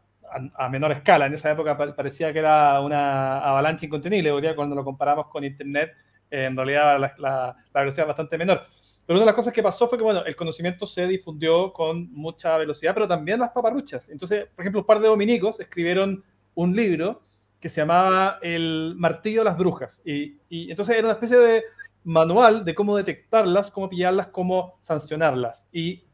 [0.54, 1.26] a, menor escala.
[1.26, 5.92] En esa época parecía que era una avalancha incontenible, porque cuando lo comparamos con Internet,
[6.30, 8.62] eh, en realidad la, la, velocidad es bastante menor.
[9.04, 12.12] Pero una de las cosas que pasó fue que, bueno, el conocimiento se difundió con
[12.12, 14.08] mucha velocidad, pero también las paparruchas.
[14.08, 16.22] Entonces, por ejemplo, un par de dominicos escribieron
[16.54, 17.20] un libro
[17.60, 20.00] que se llamaba El martillo de las brujas.
[20.04, 21.64] Y, y entonces era una especie de
[22.05, 25.66] manual de cómo detectarlas, cómo pillarlas, cómo sancionarlas.
[25.72, 26.05] Y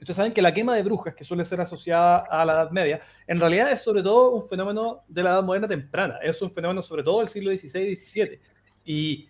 [0.00, 3.00] ustedes saben que la quema de brujas, que suele ser asociada a la Edad Media,
[3.26, 6.18] en realidad es sobre todo un fenómeno de la Edad Moderna temprana.
[6.22, 8.40] Es un fenómeno sobre todo del siglo XVI y XVII.
[8.84, 9.28] Y,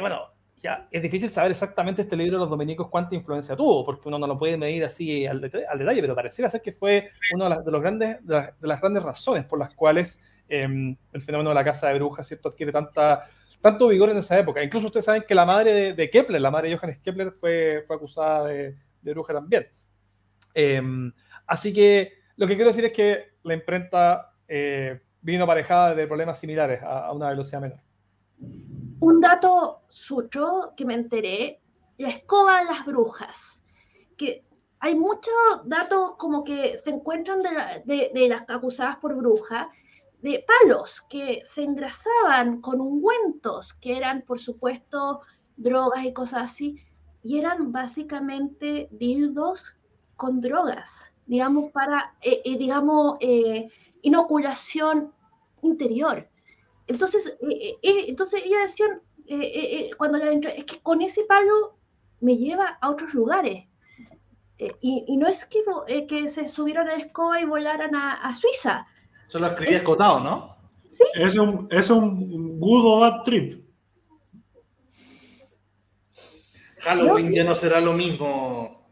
[0.00, 0.30] bueno,
[0.62, 4.18] ya es difícil saber exactamente este libro de los dominicos cuánta influencia tuvo, porque uno
[4.18, 7.66] no lo puede medir así al, detalle, pero pareciera ser que fue una de las,
[7.66, 11.88] los grandes, de las, grandes razones por las cuales em, el fenómeno de la casa
[11.88, 12.48] de brujas ¿cierto?
[12.48, 13.28] adquiere tanta,
[13.64, 14.62] tanto vigor en esa época.
[14.62, 17.96] Incluso ustedes saben que la madre de, Kepler, la madre de Johannes Kepler, fue, fue
[17.96, 19.66] acusada de, bruja también.
[20.52, 21.10] Em,
[21.46, 26.38] así que lo que quiero decir es que la imprenta eh, vino aparejada de problemas
[26.38, 27.80] similares a una velocidad menor.
[29.00, 31.62] Un dato suyo que me enteré,
[31.96, 33.62] la escoba de las brujas,
[34.18, 34.44] que
[34.80, 35.32] hay muchos
[35.64, 37.40] datos como que se encuentran
[37.86, 39.70] de, de, las acusadas por bruja,
[40.24, 45.20] de palos que se engrasaban con ungüentos, que eran, por supuesto,
[45.56, 46.80] drogas y cosas así,
[47.22, 49.76] y eran básicamente dildos
[50.16, 53.68] con drogas, digamos, para, eh, eh, digamos, eh,
[54.00, 55.12] inoculación
[55.60, 56.26] interior.
[56.86, 59.02] Entonces, eh, eh, eh, entonces ella decían,
[59.98, 61.76] cuando la es que con ese palo
[62.20, 63.66] me lleva a otros lugares.
[64.80, 65.62] Y, no es que,
[66.06, 68.86] que se subieron a la escoba y volaran a, Suiza.
[69.26, 70.56] Eso lo escribía escotado, ¿no?
[70.90, 71.04] Sí.
[71.14, 73.64] Es un, es un good o bad trip.
[76.80, 78.86] Halloween ya no será lo mismo.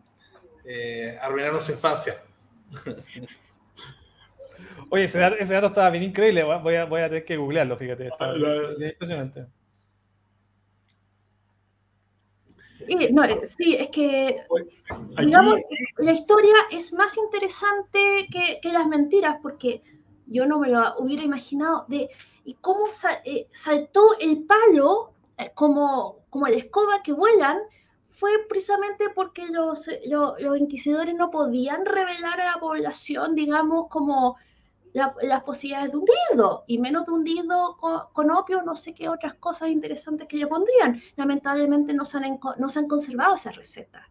[1.21, 2.17] arruinaron su infancia.
[4.91, 6.43] Oye, ese dato, ese dato estaba bien increíble.
[6.43, 8.09] Voy a, voy a tener que googlearlo, fíjate.
[8.09, 9.47] Está impresionante.
[13.11, 14.43] no, eh, sí, es que
[15.19, 15.61] digamos,
[15.99, 19.83] la historia es más interesante que, que, las mentiras, porque
[20.33, 22.11] yo no me lo hubiera imaginado de
[22.45, 22.87] y cómo
[23.25, 27.59] eh, saltó el palo eh, como, como la escoba que vuelan,
[28.11, 34.37] fue precisamente porque los, los, los inquisidores no podían revelar a la población, digamos, como
[34.93, 39.35] las posibilidades de hundido y menos de hundido con, con, opio, no sé qué otras
[39.35, 41.01] cosas interesantes que le pondrían.
[41.17, 44.07] Lamentablemente no se han, no se han conservado esas recetas.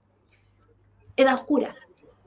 [1.15, 1.75] Edad oscura.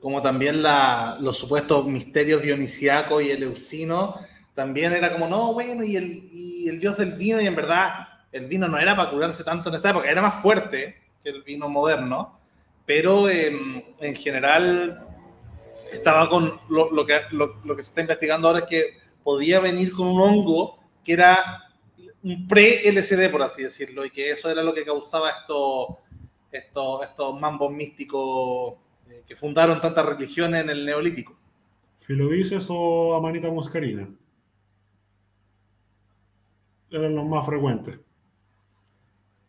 [0.05, 4.19] Como también la, los supuestos misterios dionisíacos y eleusinos,
[4.53, 8.07] también era como, no, bueno, y el, y el dios del vino, y en verdad
[8.31, 11.41] el vino no era para curarse tanto en esa época, era más fuerte que el
[11.41, 12.39] vino moderno,
[12.85, 15.07] pero em, en general
[15.91, 18.85] estaba con lo, que, lo, que se está investigando ahora es que
[19.23, 21.63] podía venir con un hongo que era
[22.21, 25.97] un pre-LCD, por así decirlo, y que eso era lo que causaba estos
[26.51, 28.84] esto, estos mambos místicos eh,
[29.27, 31.37] que fundaron tantas religiones en el Neolítico.
[31.97, 34.07] ¿Filovices o Amanita muscarina?
[36.91, 37.99] Eran los más frecuentes.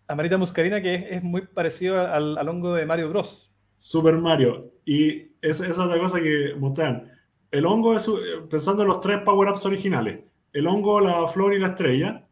[0.09, 3.51] Amanita muscarina, que es, muy parecido al, al hongo de Mario Bros.
[3.77, 4.73] Super Mario.
[4.85, 7.11] Y esa, es la cosa que muestran.
[7.51, 8.09] El hongo es,
[8.51, 10.25] pensando en los tres power-ups originales.
[10.53, 12.27] El hongo, la flor y la estrella.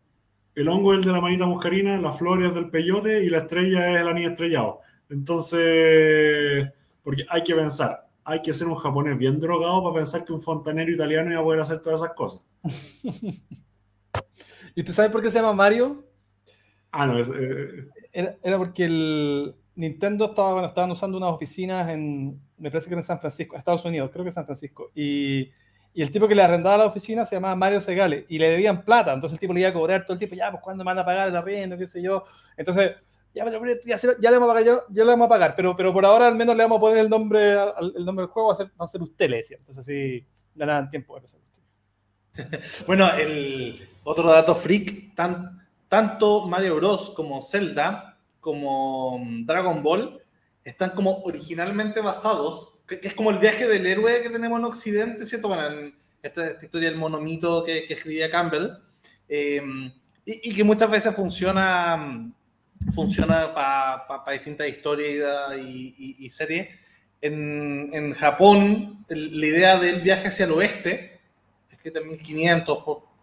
[0.55, 3.39] El hongo es el de la manita muscarina, la flor es del peyote y la
[3.39, 4.81] estrella es el anillo estrellado.
[5.11, 6.71] Entonces,
[7.05, 10.41] porque hay que pensar, hay que ser un japonés bien drogado para pensar que un
[10.41, 12.43] fontanero italiano iba a poder hacer todas esas cosas.
[14.75, 16.05] ¿Y usted sabe por qué se llama Mario?
[16.91, 17.89] Ah, no, es, eh,
[18.43, 23.03] era, porque el, Nintendo estaba, bueno, estaban usando unas oficinas en, me parece que en
[23.03, 25.51] San Francisco, Estados Unidos, creo que San Francisco, y,
[25.93, 28.85] y, el tipo que le arrendaba la oficina se llamaba Mario Segale, y le debían
[28.85, 30.91] plata, entonces el tipo le iba a cobrar todo el tiempo, ya, pues cuándo me
[30.91, 32.25] van a pagar el arriendo, qué sé yo,
[32.57, 32.93] entonces,
[33.35, 36.37] ya, le vamos a pagar, ya, le vamos a pagar, pero, pero por ahora al
[36.37, 38.85] menos le vamos a poner el nombre, el nombre del juego, va a ser, va
[38.85, 40.25] a ser usted, le decía, entonces así
[40.55, 41.19] ganaban tiempo.
[42.87, 48.15] bueno, el otro dato freak, tan, tanto Mario Bros como Zelda
[48.45, 50.21] como mm, Dragon Ball
[50.63, 55.49] están como originalmente basados, es como el viaje del héroe que tenemos en Occidente, ¿cierto?
[55.49, 58.71] Bueno, en esta, historia del monomito que, escribía Campbell,
[59.29, 59.93] em,
[60.25, 62.35] y, que muchas veces funciona, mm,
[62.93, 66.69] funciona para distintas historias y, series.
[67.21, 71.21] En, en, Japón, la idea del viaje hacia el oeste,
[71.71, 73.15] escrita en 1500 por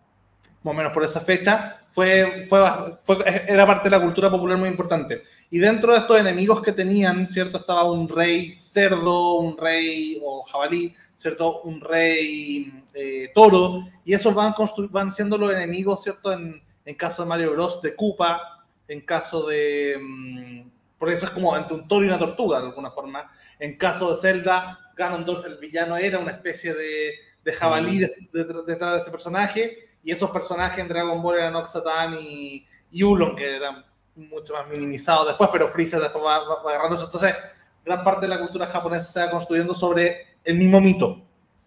[0.64, 2.60] más o menos por esa fecha, fue, fue,
[3.02, 5.24] fue, era parte de la cultura popular muy importante.
[5.50, 7.60] Y dentro de estos enemigos que tenían, ¿cierto?
[7.60, 11.62] Estaba un rey cerdo, un rey o jabalí, ¿cierto?
[11.62, 14.54] Un rey eh, toro, y esos van,
[14.92, 16.32] van siendo los enemigos, ¿cierto?
[16.32, 17.82] En, en caso de Mario Bros.
[17.82, 19.98] de Koopa, en caso de...
[20.00, 23.28] Mm, por eso es como entre un toro y una tortuga, de alguna forma.
[23.58, 27.14] En caso de Zelda, Ganondorf, el villano, era una especie de,
[27.44, 32.18] de jabalí detrás de, de, ese personaje y esos personajes en Dragon Ball eran Oxatan
[32.22, 33.84] y, y Ulon, que eran
[34.16, 37.06] mucho más minimizados después, pero Freezer después va, va, agarrando eso.
[37.06, 37.36] Entonces,
[37.84, 41.20] gran parte de la cultura japonesa se va construyendo sobre el mismo mito,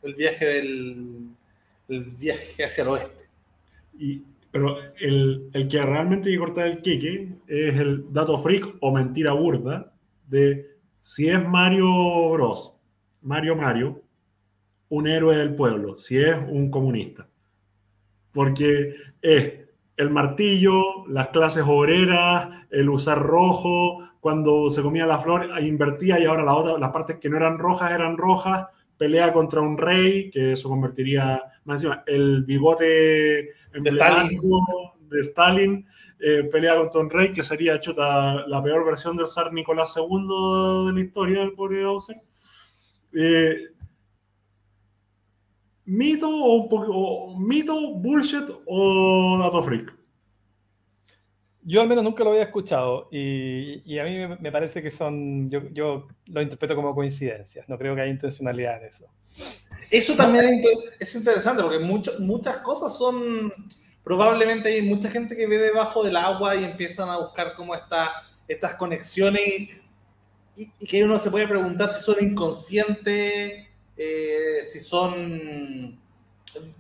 [0.02, 1.34] el viaje del
[1.88, 3.28] el viaje hacia el oeste.
[3.98, 4.22] Y,
[4.55, 8.92] pero el, el que realmente hay que cortar el queque es el dato freak o
[8.92, 9.92] mentira burda
[10.28, 12.78] de si es Mario Bros,
[13.22, 14.00] Mario Mario,
[14.90, 17.26] un héroe del pueblo, si es un comunista.
[18.30, 19.55] Porque es
[19.96, 26.26] el martillo, las clases obreras, el usar rojo, cuando se comía la flor, invertía y
[26.26, 28.68] ahora la otra, las partes que no eran rojas eran rojas,
[29.05, 35.86] pelea contra un rey, que eso convertiría, más encima, el bigote emblemático de Stalin,
[36.18, 40.86] eh, pelea contra un rey, que sería chuta, la peor versión del zar Nicolás II
[40.86, 42.16] de la historia del pobre Bowser.
[43.12, 43.57] Eh,
[45.84, 49.94] ¿Mito o, o, mito, bullshit o dato freak?
[51.64, 55.62] Yo al menos nunca lo había escuchado y, a mí me, parece que son, yo,
[55.72, 59.06] yo, lo interpreto como coincidencias, no creo que haya intencionalidad en eso.
[59.90, 60.62] Eso también
[60.98, 63.52] es interesante porque mucho, muchas cosas son,
[64.02, 68.10] probablemente hay mucha gente que ve debajo del agua y empiezan a buscar cómo está
[68.46, 69.42] estas conexiones
[70.56, 73.64] y, que uno se puede preguntar si son inconscientes
[73.96, 75.98] eh, si son, de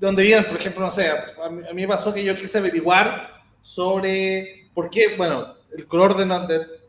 [0.00, 4.63] dónde vienen, por ejemplo, no sé, a mí, me pasó que yo quise averiguar sobre
[4.74, 6.16] por qué, bueno, el color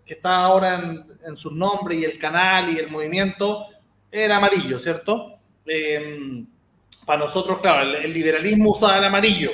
[0.06, 3.68] que está ahora en, en su nombre y el canal y el movimiento
[4.12, 5.38] era amarillo, ¿cierto?
[5.66, 6.44] Eh,
[7.06, 9.52] para nosotros, claro, el, liberalismo usaba el amarillo.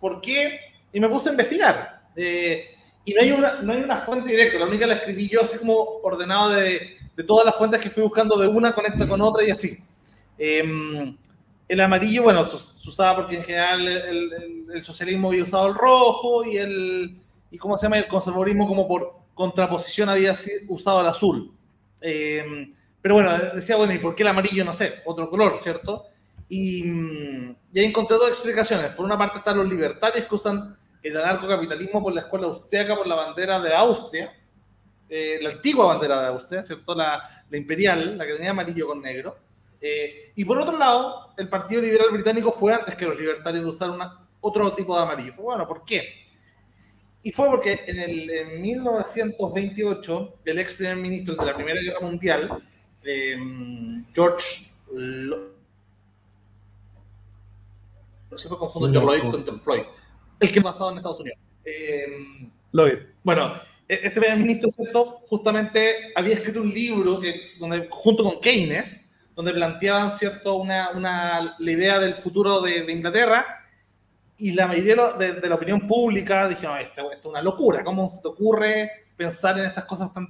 [0.00, 0.60] ¿Por qué?
[0.92, 2.02] Y me puse a investigar.
[2.14, 2.74] Eh,
[3.04, 5.58] y no hay, una, no hay una fuente directa, la única la escribí yo así
[5.58, 6.96] como ordenado de,
[7.26, 9.78] todas las fuentes que fui buscando, de una conecta con otra y así.
[10.38, 11.14] Eh,
[11.68, 16.44] el amarillo, bueno, se, usaba porque en general el, el, socialismo había usado el rojo
[16.44, 17.16] y el,
[17.56, 17.96] y ¿cómo se llama?
[17.96, 20.34] El conservadurismo como por contraposición había
[20.68, 21.56] usado el azul.
[22.02, 22.68] Eh,
[23.00, 24.62] pero bueno, decía, bueno, ¿y por qué el amarillo?
[24.62, 26.04] No sé, otro color, ¿cierto?
[26.48, 26.86] Y,
[27.72, 28.90] y ahí encontré dos explicaciones.
[28.90, 33.06] Por una parte están los libertarios que usan el anarcocapitalismo por la escuela austríaca, por
[33.06, 34.32] la bandera de Austria,
[35.08, 36.94] eh, la antigua bandera de Austria, ¿cierto?
[36.94, 39.36] La, la imperial, la que tenía amarillo con negro
[39.80, 43.70] eh, y por otro lado, el Partido Liberal Británico fue antes que los libertarios de
[43.70, 45.32] usar una, otro tipo de amarillo.
[45.38, 46.25] Bueno, ¿por qué?
[47.26, 51.98] Y fue porque en, el, en 1928, el ex primer ministro de la Primera Guerra
[51.98, 52.62] Mundial,
[53.02, 53.36] eh,
[54.14, 54.70] George.
[54.92, 55.56] Lo...
[58.36, 59.82] Siempre confundo sí, George Lloyd con George Floyd.
[60.38, 61.40] El que pasado en Estados Unidos.
[61.64, 62.06] Eh,
[62.70, 62.98] Lloyd.
[63.24, 65.18] Bueno, este primer ministro, ¿cierto?
[65.26, 71.56] Justamente había escrito un libro que, donde, junto con Keynes, donde planteaban cierto una, una,
[71.58, 73.55] la idea del futuro de, de Inglaterra
[74.38, 78.20] y la mayoría de, de, la opinión pública dijeron, esto, es una locura, ¿cómo se
[78.20, 80.26] te ocurre pensar en estas cosas tan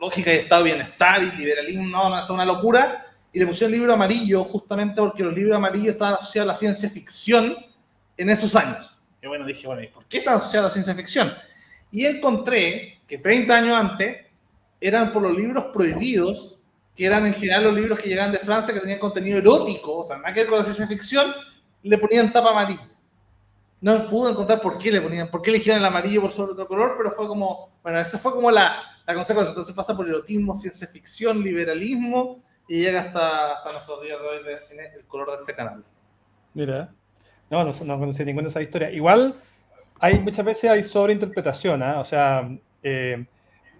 [0.00, 1.86] lógicas de estado de bienestar y liberalismo?
[1.86, 3.06] No, no, esto es una locura.
[3.32, 6.58] Y le pusieron el libro amarillo justamente porque los libros amarillos estaban asociados a la
[6.58, 7.56] ciencia ficción
[8.16, 8.96] en esos años.
[9.22, 11.32] Y bueno, dije, bueno, ¿y por qué están asociados a la ciencia ficción?
[11.90, 14.26] Y encontré que 30 años antes
[14.80, 16.58] eran por los libros prohibidos
[16.94, 20.04] que eran en general los libros que llegaban de Francia que tenían contenido erótico, o
[20.04, 21.32] sea, nada que ver con la ciencia ficción,
[21.82, 22.86] le ponían tapa amarilla.
[23.84, 26.66] No pude encontrar por qué le ponían, por qué eligieron el amarillo por sobre otro
[26.66, 29.50] color, pero fue como, bueno, esa fue como la, la consecuencia.
[29.50, 34.38] Entonces pasa por erotismo, ciencia ficción, liberalismo y llega hasta, hasta nuestros días de hoy
[34.70, 35.84] en el color de este canal.
[36.54, 36.94] Mira,
[37.50, 38.94] no, no, no conocí ninguna de esas historias.
[38.94, 39.34] Igual,
[40.00, 41.96] hay muchas veces hay sobreinterpretación, ¿eh?
[41.96, 42.48] o sea,
[42.82, 43.22] eh,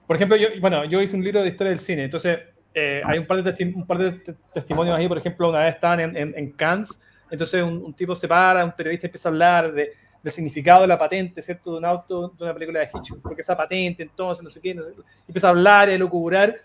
[0.07, 2.41] por ejemplo, yo, bueno, yo hice un libro de historia del cine, entonces
[2.75, 6.01] eh, hay un par, de un par de testimonios ahí, por ejemplo, una vez estaban
[6.01, 7.01] en, en, en Cannes,
[7.35, 9.93] entonces un, un, tipo se para, un periodista empieza a hablar de,
[10.25, 11.73] del significado de la patente, ¿cierto?
[11.73, 14.75] De un auto, de una película de Hitchcock, porque esa patente, entonces, no sé qué,
[14.75, 14.95] no sé,
[15.29, 16.63] empieza a hablar a lucurar,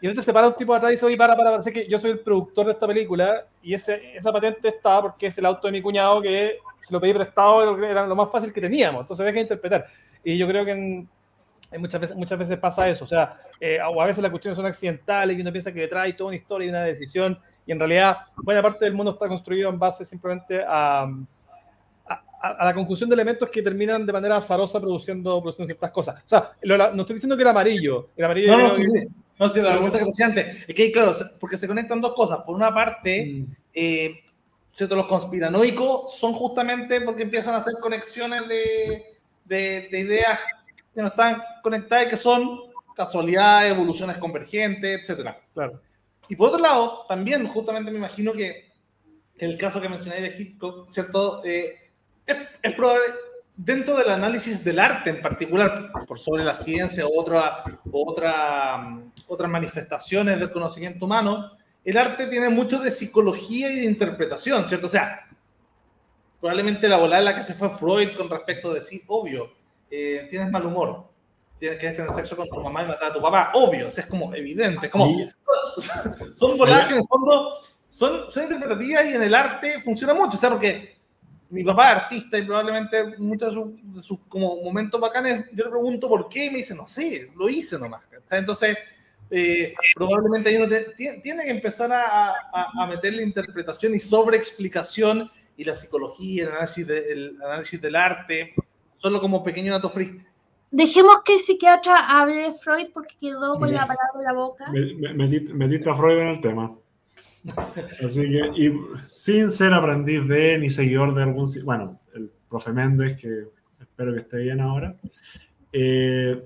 [0.00, 1.98] y entonces se para un tipo atrás y dice, oye, para, para, parece que yo
[1.98, 5.68] soy el productor de esta película, y ese, esa patente está porque es el auto
[5.68, 9.26] de mi cuñado que se lo pedí prestado, era lo más fácil que teníamos, entonces
[9.26, 9.86] deja de interpretar.
[10.24, 11.08] Y yo creo que en,
[11.78, 14.66] muchas veces, muchas veces pasa eso, o sea, eh, o a veces las cuestiones son
[14.66, 17.78] accidentales y uno piensa que detrás hay toda una historia y una decisión, y en
[17.78, 21.06] realidad buena parte del mundo está construido en base simplemente a,
[22.42, 26.22] a, la conjunción de elementos que terminan de manera azarosa produciendo, produciendo ciertas cosas.
[26.24, 28.08] O sea, no estoy diciendo que era amarillo.
[28.16, 29.06] El amarillo no, no, sí, sí.
[29.38, 30.64] No, sí, la pregunta que te decía antes.
[30.68, 32.40] Es que, claro, porque se conectan dos cosas.
[32.44, 33.56] Por una parte, mm.
[33.74, 34.20] eh,
[34.74, 34.96] ¿cierto?
[34.96, 39.04] los conspiranoicos son justamente porque empiezan a hacer conexiones de,
[39.44, 40.40] de, de ideas
[40.94, 42.60] que no están conectadas y que son
[42.94, 45.40] casualidades, evoluciones convergentes, etcétera.
[45.54, 45.80] Claro.
[46.28, 48.72] Y por otro lado, también justamente me imagino que
[49.36, 51.44] el caso que mencioné de Hitchcock, ¿cierto?
[51.44, 51.74] Eh,
[52.26, 53.04] es, probable,
[53.56, 59.50] dentro del análisis del arte en particular, por sobre la ciencia u otra, otra, otras
[59.50, 61.52] manifestaciones del conocimiento humano,
[61.84, 64.86] el arte tiene mucho de psicología y de interpretación, ¿cierto?
[64.86, 65.28] O sea,
[66.40, 69.52] probablemente la bola en la que se fue Freud con respecto de sí, obvio,
[69.94, 71.04] eh, tienes mal humor,
[71.58, 74.34] tienes que tener sexo con tu mamá y matar a tu papá, obvio, es como
[74.34, 75.14] evidente, es como,
[76.32, 80.38] son voladas que en el fondo son, son interpretativas y en el arte funciona mucho,
[80.38, 80.96] o sea, porque
[81.50, 86.08] mi papá es artista y probablemente muchos de sus, como momentos bacanes, yo le pregunto
[86.08, 88.00] por qué y me dice, no sé, lo hice nomás.
[88.30, 88.78] Entonces,
[89.30, 95.76] eh, probablemente uno tiene que empezar a, a, meter la interpretación y sobreexplicación y la
[95.76, 98.54] psicología, el análisis, el análisis del arte,
[99.02, 100.24] solo como pequeño dato freak.
[100.70, 104.72] Dejemos que el psiquiatra hable de Freud porque quedó con la palabra en la boca.
[104.72, 106.74] Me, metiste a Freud en el tema.
[108.02, 108.72] Así que, y
[109.12, 113.48] sin ser aprendiz de ni seguidor de algún, bueno, el profe Méndez, que
[113.80, 114.96] espero que esté bien ahora.
[115.72, 116.42] Eh,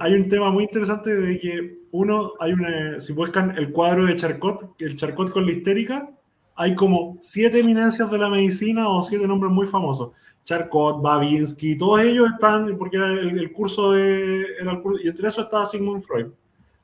[0.00, 4.16] hay un tema muy interesante de que uno, hay una, si buscan el cuadro de
[4.16, 6.08] Charcot, el Charcot con la histérica,
[6.56, 10.12] hay como siete eminencias de la medicina o siete nombres muy famosos.
[10.44, 14.46] Charcot, Babinski, todos ellos están, porque era el, curso de,
[15.02, 16.26] y entre eso estaba Sigmund Freud.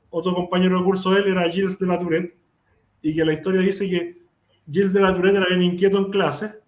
[0.09, 2.35] Otro compañero de curso de él era Gilles de la Tourette,
[3.01, 4.21] y que la historia dice que
[4.65, 6.59] Gilles de la Tourette era bien inquieto en clase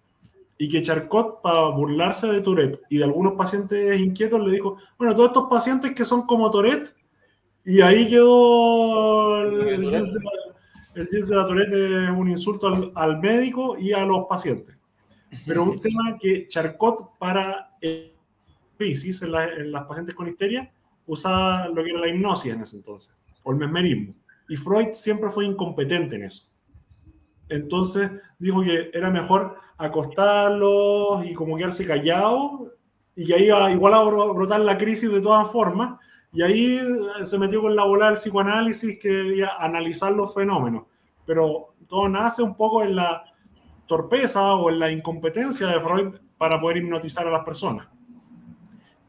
[0.56, 5.14] y que Charcot, para burlarse de Tourette y de algunos pacientes inquietos, le dijo, bueno,
[5.14, 6.94] todos estos pacientes que son como Tourette,
[7.64, 14.26] y ahí quedó el, Gilles de la, Tourette un insulto al, médico y a los
[14.26, 14.73] pacientes.
[15.46, 17.70] Pero un tema que Charcot para
[18.76, 20.72] crisis en, en las pacientes con histeria
[21.06, 24.14] usaba lo que era la hipnosis en ese entonces, o el mesmerismo.
[24.48, 26.48] Y Freud siempre fue incompetente en eso.
[27.48, 32.72] Entonces dijo que era mejor acostarlos y como quedarse callado
[33.16, 35.98] y que ahí iba igual a brotar la crisis de todas formas.
[36.32, 40.84] Y ahí eh, se metió con la bola del psicoanálisis que analizar los fenómenos.
[41.24, 43.24] Pero todo nace un poco en la
[43.86, 47.88] torpeza o en la incompetencia de Freud para poder hipnotizar a las personas.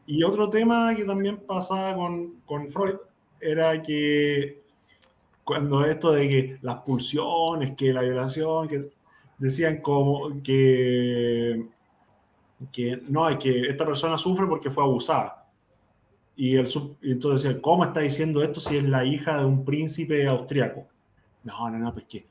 [0.06, 2.96] Y otro tema que también pasaba con, con Freud
[3.40, 4.62] era que
[5.44, 8.90] cuando esto de que las pulsiones, que la violación, que
[9.38, 11.66] decían como que,
[12.72, 15.46] que no, hay que esta persona sufre porque fue abusada.
[16.34, 16.68] Y, el,
[17.00, 20.86] y entonces decían, ¿cómo está diciendo esto si es la hija de un príncipe austriaco?
[21.44, 22.26] No, no, no, pues que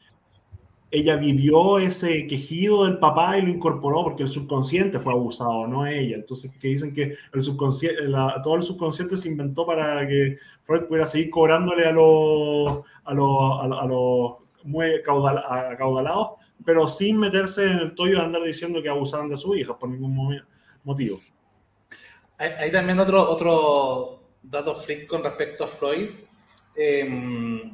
[0.95, 5.85] ella vivió ese quejido del papá y lo incorporó porque el subconsciente fue abusado, no
[5.85, 6.15] ella.
[6.15, 8.01] Entonces, que dicen que el subconsciente,
[8.41, 13.61] todo el subconsciente se inventó para que Freud pudiera seguir cobrándole a los, a los,
[13.61, 16.29] a los, muy acaudalados,
[16.63, 19.89] pero sin meterse en el toyo de andar diciendo que abusaban de su hija por
[19.89, 20.41] ningún
[20.83, 21.19] motivo.
[22.37, 26.09] Hay, también otro, otro dato freak con respecto a Freud.
[26.77, 27.73] Eh,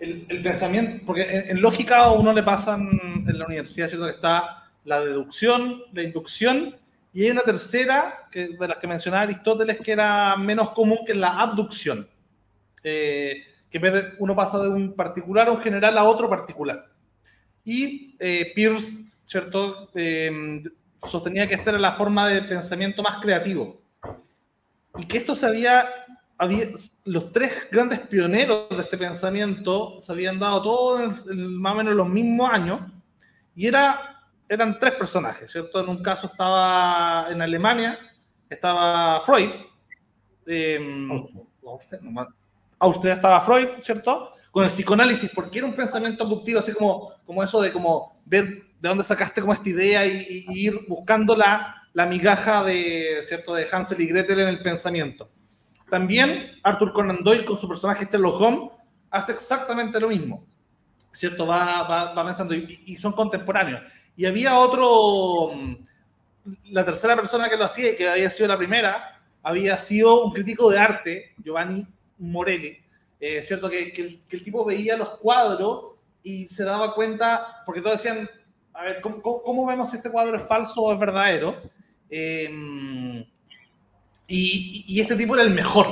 [0.00, 4.06] el, pensamiento, porque en, lógica a uno le pasan en la universidad, ¿cierto?
[4.06, 6.76] Que está la deducción, la inducción,
[7.12, 11.14] y hay una tercera, que, de las que mencionaba Aristóteles, que era menos común, que
[11.14, 12.06] la abducción.
[12.82, 16.86] Eh, que uno pasa de un particular a un general a otro particular.
[17.64, 19.90] Y eh, Pierce, ¿cierto?
[19.94, 20.62] Eh,
[21.06, 23.82] sostenía que esta era la forma de pensamiento más creativo.
[24.96, 25.86] Y que esto se había
[26.38, 26.66] había,
[27.04, 31.94] los tres grandes pioneros de este pensamiento se habían dado todos en, más o menos
[31.94, 32.80] los mismos años
[33.56, 35.80] y era, eran tres personajes, ¿cierto?
[35.80, 37.98] En un caso estaba en Alemania,
[38.48, 39.50] estaba Freud,
[40.46, 40.78] eh,
[42.78, 44.32] Austria estaba Freud, ¿cierto?
[44.52, 48.62] Con el psicoanálisis, porque era un pensamiento abductivo, así como, como eso de como ver
[48.80, 53.54] de dónde sacaste como esta idea y, y ir buscando la, la migaja de, ¿cierto?
[53.54, 55.28] de Hansel y Gretel en el pensamiento.
[55.90, 58.70] También Arthur Conan Doyle con su personaje Sherlock Holmes
[59.10, 60.44] hace exactamente lo mismo.
[61.12, 61.46] ¿Cierto?
[61.46, 63.80] Va, va, pensando y, son contemporáneos.
[64.16, 65.76] Y había otro, mm,
[66.70, 70.32] la tercera persona que lo hacía y que había sido la primera, había sido un
[70.32, 71.84] crítico de arte, Giovanni
[72.18, 72.78] Morelli.
[73.20, 73.68] Eh, ¿Cierto?
[73.68, 78.28] Que, el, tipo veía los cuadros y se daba cuenta, porque todos decían,
[78.74, 81.60] a ver, ¿cómo, vemos si este cuadro es falso o es verdadero?
[82.10, 83.24] Em,
[84.28, 85.86] y, este tipo era el mejor.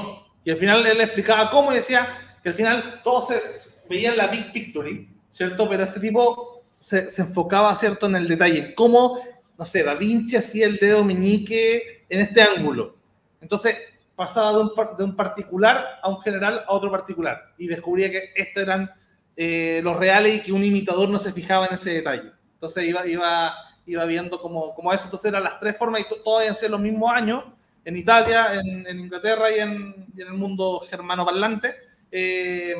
[0.45, 3.41] Y al final él explicaba cómo y decía que al final todos se,
[3.89, 5.69] veían la big picture, ¿cierto?
[5.69, 8.75] Pero este tipo se, se, enfocaba, ¿cierto?, en el detalle.
[8.75, 9.19] Cómo,
[9.59, 12.95] no sé, Da Vinci hacía el dedo meñique en este ángulo.
[13.41, 13.79] Entonces
[14.15, 17.55] pasaba de un, de un particular a un general a otro particular.
[17.57, 18.91] Y descubría que estos eran
[19.35, 22.33] eh, los reales y que un imitador no se fijaba en ese detalle.
[22.55, 23.55] Entonces iba, iba,
[23.87, 25.05] iba viendo como, como eso.
[25.05, 27.45] Entonces eran las tres formas y todos habían sido los mismos años
[27.87, 31.77] en Italia, en, en Inglaterra y en, y en, el mundo germano parlante.
[32.11, 32.75] Eh,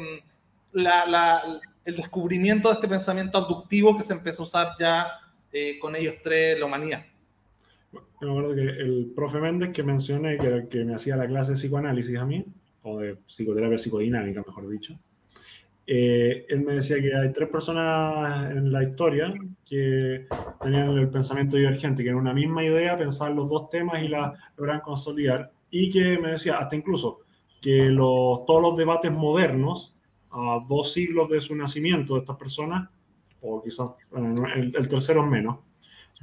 [0.73, 5.07] la, la, el descubrimiento de este pensamiento abductivo que se empezó a usar ya
[5.53, 7.07] eh, con ellos tres, la humanidad.
[7.93, 11.57] Me acuerdo que el profe Méndez que mencioné, que, que me hacía la clase de
[11.57, 12.45] psicoanálisis a mí,
[12.83, 14.99] o de psicoterapia psicodinámica, mejor dicho,
[15.87, 19.33] eh, él me decía que hay tres personas en la historia
[19.65, 20.27] que
[20.61, 24.35] tenían el pensamiento divergente, que en una misma idea pensaban los dos temas y la
[24.57, 25.53] logran consolidar.
[25.71, 27.21] Y que me decía, hasta incluso,
[27.61, 29.95] que los, todos los debates modernos,
[30.31, 32.89] a dos siglos de su nacimiento de estas personas,
[33.41, 35.59] o quizás el, el tercero menos,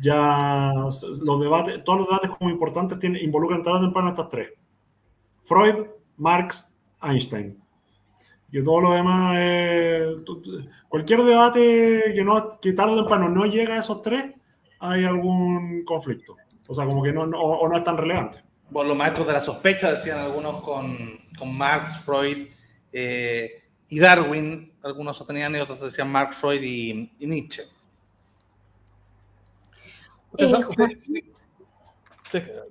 [0.01, 4.49] ya los debates, todos los debates como importantes tienen, involucran tarde o temprano estas tres.
[5.43, 5.85] Freud,
[6.17, 6.69] Marx,
[7.01, 7.62] Einstein
[8.53, 10.17] que todo lo demás es,
[10.87, 14.31] cualquier debate que, no, que tarde o temprano no llega a esos tres,
[14.79, 16.37] hay algún conflicto.
[16.67, 18.43] O sea, como que no, no o no es tan relevante.
[18.69, 20.95] Bueno, los maestros de la sospecha decían algunos con,
[21.35, 22.47] con Marx, Freud
[22.91, 27.63] eh, y Darwin, algunos sostenían y otros decían Marx, Freud y, Nietzsche.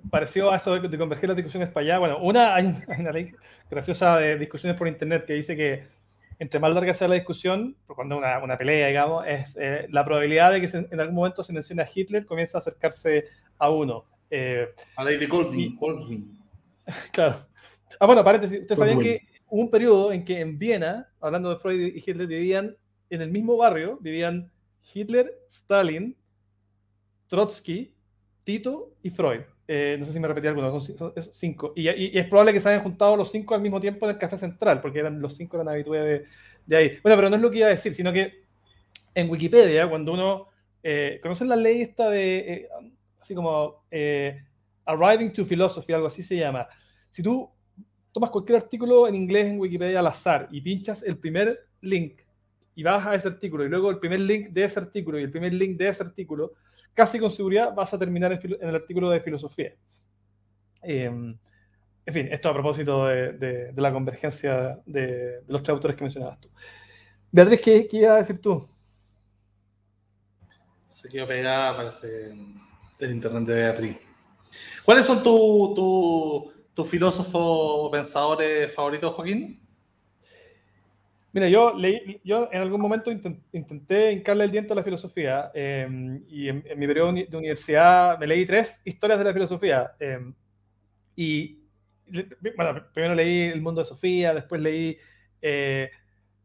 [0.09, 1.99] Pareció a eso de, converger las discusiones para allá.
[1.99, 3.31] Bueno, una, hay, una ley
[3.69, 5.83] graciosa de discusiones por internet que dice que
[6.39, 10.51] entre más larga sea la discusión, cuando una, una pelea, digamos, es eh, la probabilidad
[10.51, 13.25] de que en algún momento se mencione a Hitler comienza a acercarse
[13.57, 14.05] a uno.
[14.29, 16.37] Eh, a Lady Goldwyn.
[17.11, 17.35] claro.
[17.99, 21.57] Ah, bueno, paréntesis, ustedes sabían que hubo un periodo en que en Viena, hablando de
[21.57, 22.75] Freud y Hitler, vivían
[23.09, 24.51] en el mismo barrio, vivían
[24.93, 26.17] Hitler, Stalin,
[27.27, 27.93] Trotsky,
[28.43, 29.41] Tito y Freud.
[29.67, 31.73] Eh, no sé si me repetí alguno, son, cinco.
[31.75, 31.87] Y,
[32.17, 34.81] es probable que se hayan juntado los cinco al mismo tiempo en el café central,
[34.81, 36.27] porque eran los cinco eran habituales
[36.65, 36.99] de, ahí.
[37.01, 38.43] Bueno, pero no es lo que iba a decir, sino que
[39.13, 40.47] en Wikipedia, cuando uno.
[40.85, 42.37] Eh, ¿Conocen la ley esta de.
[42.39, 42.69] Eh,
[43.19, 43.83] así como.
[44.85, 46.67] Arriving to Philosophy, algo así se llama.
[47.09, 47.49] Si tú
[48.11, 52.21] tomas cualquier artículo en inglés en Wikipedia al azar y pinchas el primer link
[52.75, 55.31] y vas a ese artículo y luego el primer link de ese artículo y el
[55.31, 56.53] primer link de ese artículo,
[56.93, 59.73] casi con seguridad vas a terminar en, el artículo de filosofía.
[60.81, 61.37] Em,
[62.05, 66.49] en fin, esto a propósito de, la convergencia de, los tres autores que mencionabas tú.
[67.31, 68.67] Beatriz, ¿qué, qué ibas a decir tú?
[70.83, 72.35] Se quedó pegada, parece,
[72.99, 73.97] el internet de Beatriz.
[74.83, 79.62] ¿Cuáles son tus tu, filósofos o pensadores favoritos, Joaquín?
[81.33, 86.23] Mira, yo, leí, yo en algún momento intenté hincarle el diente a la filosofía em,
[86.29, 89.93] y en, mi periodo de universidad me leí tres historias de la filosofía.
[89.99, 90.31] Em,
[91.15, 91.59] y,
[92.55, 94.97] bueno, primero leí El mundo de Sofía, después leí,
[95.41, 95.89] eh,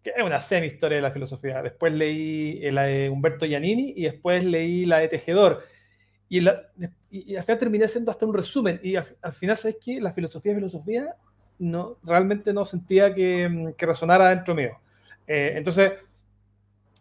[0.03, 4.43] que es una semi-historia de la filosofía, después leí la de Humberto Giannini y después
[4.45, 5.64] leí la de Tejedor.
[6.30, 6.41] Y,
[7.11, 8.80] y, al final terminé haciendo hasta un resumen.
[8.82, 10.01] Y al, final, ¿sabes qué?
[10.01, 11.14] La filosofía, filosofía,
[11.59, 14.79] no, realmente no sentía que, mm, que resonara dentro mío.
[15.27, 15.93] Eh, entonces,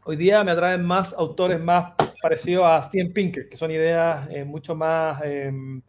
[0.03, 4.43] hoy día me atraen más autores más parecidos a Steven Pinker, que son ideas eh,
[4.43, 5.81] mucho más, em,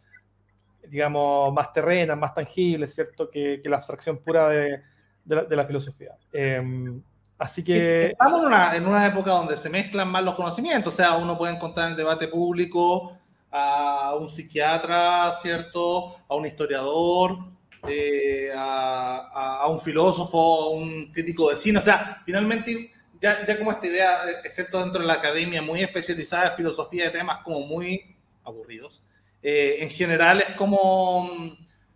[0.89, 3.31] digamos, más terrenas, más tangibles, ¿cierto?
[3.31, 4.83] Que, que la abstracción pura de,
[5.25, 6.13] de, la, filosofía.
[6.33, 7.03] Em,
[7.39, 8.09] así que...
[8.09, 11.37] Estamos en una, en una época donde se mezclan más los conocimientos, o sea, uno
[11.37, 13.19] puede encontrar en el debate público
[13.51, 16.17] a un psiquiatra, ¿cierto?
[16.29, 17.39] A un historiador,
[17.87, 21.79] eh, a, un filósofo, a un crítico de cine.
[21.79, 22.91] O sea, finalmente,
[23.21, 27.11] ya, ya como esta idea, excepto dentro de la academia muy especializada de filosofía de
[27.11, 29.03] temas como muy aburridos,
[29.43, 31.31] eh, en general es como,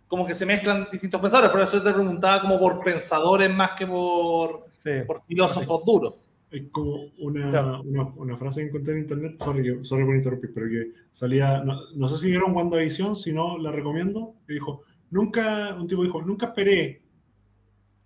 [0.07, 1.51] como que se mezclan distintos pensadores.
[1.51, 4.65] Por eso te preguntaba como por pensadores más que por,
[5.07, 6.15] por filósofos duros.
[6.53, 10.91] Es como una, una, frase que encontré en internet, sorry, sorry por interrumpir, pero que
[11.09, 14.83] salía, no, sé si vieron WandaVision, si no, la recomiendo, que dijo,
[15.13, 17.03] nunca, un tipo dijo, nunca esperé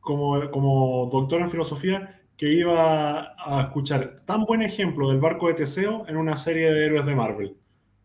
[0.02, 5.56] como, como doctor en filosofía que iba a escuchar tan buen ejemplo del barco de
[5.56, 7.58] Teseo en una serie de héroes de Marvel.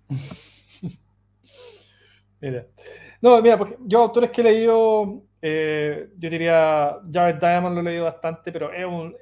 [2.40, 2.66] mira.
[3.20, 7.84] No, mira, porque yo autores que he leído, eh, yo diría Jared Diamond lo he
[7.84, 9.14] leído bastante, pero es un,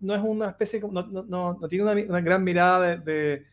[0.00, 3.46] no es una especie, no, no, no tiene una, gran mirada de,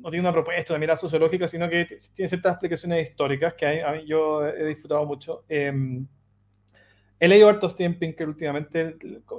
[0.00, 3.92] no tiene una propuesta, una mirada sociológica, sino que tiene ciertas explicaciones históricas que a
[3.92, 5.44] mí, yo he disfrutado mucho.
[5.48, 6.06] Em,
[7.18, 8.96] he leído harto Steven Pinker últimamente.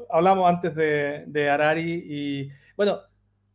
[0.10, 3.00] Hablamos antes de, de Harari y, bueno,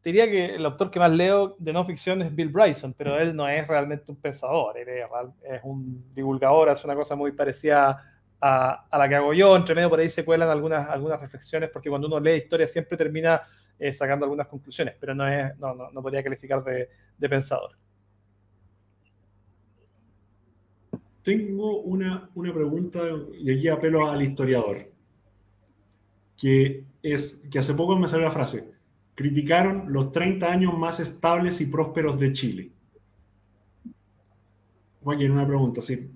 [0.02, 3.34] diría que el autor que más leo de no ficción es Bill Bryson, pero él
[3.34, 8.02] no es realmente un pensador, él es, un divulgador, es una cosa muy parecida
[8.40, 9.54] a, a, la que hago yo.
[9.56, 12.96] Entre medio por ahí se cuelan algunas, algunas reflexiones, porque cuando uno lee historia siempre
[12.96, 13.42] termina
[13.78, 17.76] eh, sacando algunas conclusiones, pero no, es, no, no, podría calificar de, pensador.
[21.22, 23.00] Tengo una, una pregunta
[23.38, 24.90] y aquí apelo al historiador,
[26.36, 28.72] que es que hace poco me salió la frase,
[29.14, 32.70] criticaron los 30 años más estables y prósperos de Chile.
[35.02, 36.10] Oye, una pregunta, ¿sí?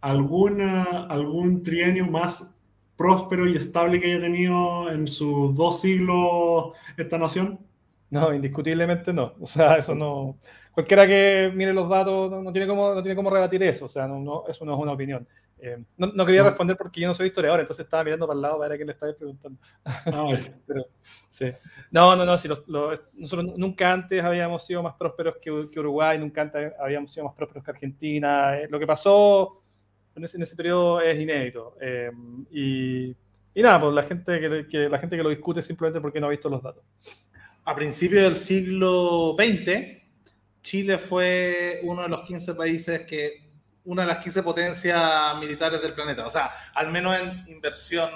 [0.00, 2.50] alguna, ¿algún trienio más
[2.96, 7.58] próspero y estable que haya tenido en sus dos siglos esta nación?
[8.10, 9.34] No, indiscutiblemente no.
[9.40, 10.38] O sea, eso no.
[10.72, 13.86] Cualquiera que mire los datos no, tiene, cómo, no tiene cómo rebatir eso.
[13.86, 15.26] O sea, no, eso no es una opinión.
[15.62, 18.56] Eh, no, quería responder porque yo no soy historiador, entonces estaba mirando para el lado
[18.56, 19.58] para ver a quién le estaba preguntando.
[19.84, 20.28] Ah,
[20.66, 20.86] Pero,
[21.28, 21.52] sí.
[21.90, 22.38] No, no, no.
[22.38, 27.34] Si nosotros nunca antes habíamos sido más prósperos que, Uruguay, nunca antes habíamos sido más
[27.34, 28.58] prósperos que Argentina.
[28.58, 29.59] Eh, lo que pasó
[30.14, 31.76] en ese, en ese periodo es inédito.
[31.80, 32.10] Eh,
[32.50, 33.16] y,
[33.54, 36.30] y, nada, pues la gente que, la gente que lo discute simplemente porque no ha
[36.30, 36.82] visto los datos.
[37.64, 40.00] A principios del siglo XX,
[40.62, 43.50] Chile fue uno de los 15 países que,
[43.84, 48.10] una de las 15 potencias militares del planeta, o sea, al menos en inversión,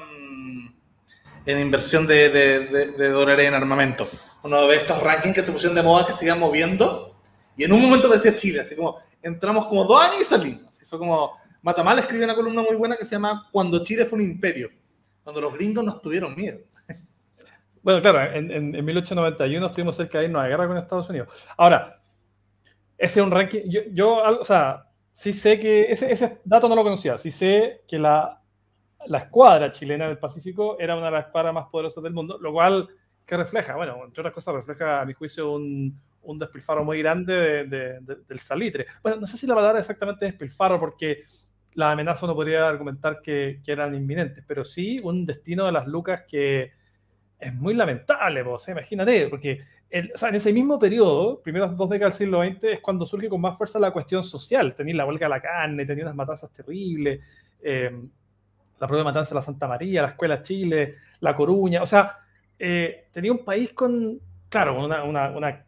[1.46, 4.08] en inversión de, de, de, dólares en armamento.
[4.42, 7.16] Uno ve estos rankings que se pusieron de moda, que se iban moviendo,
[7.56, 10.68] y en un momento parecía Chile, así como entramos como dos años y salimos.
[10.68, 11.32] Así fue como
[11.64, 14.68] Matamal escribió una columna muy buena que se llama Cuando Chile fue un imperio,
[15.22, 16.58] cuando los gringos nos tuvieron miedo.
[17.82, 21.28] Bueno, claro, en, en, 1891 estuvimos cerca de irnos a guerra con Estados Unidos.
[21.56, 22.00] Ahora,
[22.96, 26.76] ese es un ranking, yo, yo o sea, sí sé que, ese, ese, dato no
[26.76, 28.40] lo conocía, sí sé que la,
[29.06, 32.52] la escuadra chilena del Pacífico era una de las escuadras más poderosas del mundo, lo
[32.52, 32.88] cual,
[33.26, 33.76] que refleja?
[33.76, 38.38] Bueno, entre otras cosas, refleja, a mi juicio, un, un despilfarro muy grande de, del
[38.38, 38.86] salitre.
[39.02, 41.24] Bueno, no sé si la palabra exactamente es despilfarro, porque
[41.74, 46.22] la amenaza uno podría argumentar que, eran inminentes, pero sí un destino de las lucas
[46.28, 46.72] que
[47.38, 49.60] es muy lamentable, vos, imagínate, porque
[49.90, 53.56] en ese mismo periodo, primeros dos décadas del siglo XX, es cuando surge con más
[53.56, 54.74] fuerza la cuestión social.
[54.74, 57.20] Tenía la huelga de la carne, tenía unas matanzas terribles,
[57.62, 57.92] eh,
[58.80, 62.18] la propia matanza de la Santa María, la Escuela Chile, la Coruña, o sea,
[62.58, 64.18] eh, tenía un país con,
[64.48, 65.64] claro, una, una, una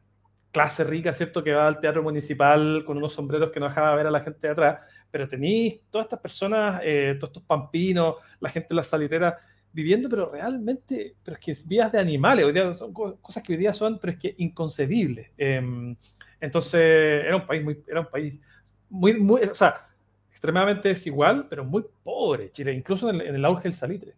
[0.56, 1.44] clase rica, ¿cierto?
[1.44, 4.46] Que va al teatro municipal con unos sombreros que no dejaba ver a la gente
[4.46, 8.86] de atrás, pero tenéis todas estas personas, eh, todos estos pampinos, la gente en las
[8.86, 9.34] salitreras,
[9.70, 13.58] viviendo, pero realmente, pero es que vías de animales, hoy día son cosas que hoy
[13.58, 15.28] día son, pero es que inconcebibles.
[15.36, 15.94] Em,
[16.40, 18.40] entonces, era un país muy, era un país
[18.88, 19.86] muy, muy, o sea,
[20.30, 24.14] extremadamente desigual, pero muy pobre, Chile, incluso en el, auge del salitre.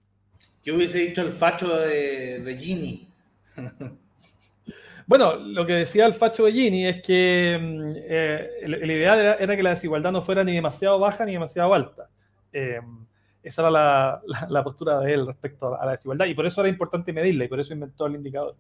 [0.62, 3.08] ¿Qué hubiese dicho el facho de, de Gini?
[5.08, 9.62] Bueno, lo que decía el Facho Bellini es que mm, eh, la idea era, que
[9.62, 12.10] la desigualdad no fuera ni demasiado baja ni demasiado alta.
[12.52, 12.78] Eh,
[13.42, 16.68] esa era la, la, postura de él respecto a la desigualdad y por eso era
[16.68, 18.54] importante medirla y por eso inventó el indicador.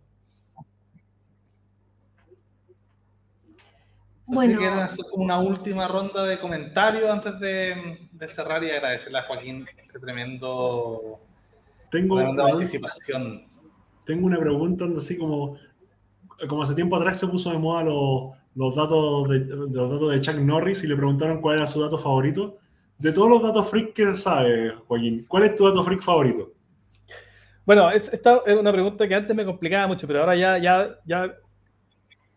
[4.24, 4.80] Bueno.
[4.80, 9.66] Así que una última ronda de comentarios antes de, de cerrar y agradecerle a Joaquín.
[9.92, 11.20] Qué tremendo.
[11.90, 13.42] Tengo, tremenda participación.
[14.06, 15.58] Tengo una pregunta así como
[16.46, 20.20] como hace tiempo atrás se puso de moda los, los datos de, los datos de
[20.20, 22.58] Chuck Norris y le preguntaron cuál era su dato favorito.
[22.98, 26.52] De todos los datos freak que sabe, Joaquín, ¿cuál es tu dato freak favorito?
[27.64, 31.34] Bueno, esta es una pregunta que antes me complicaba mucho, pero ahora ya, ya, ya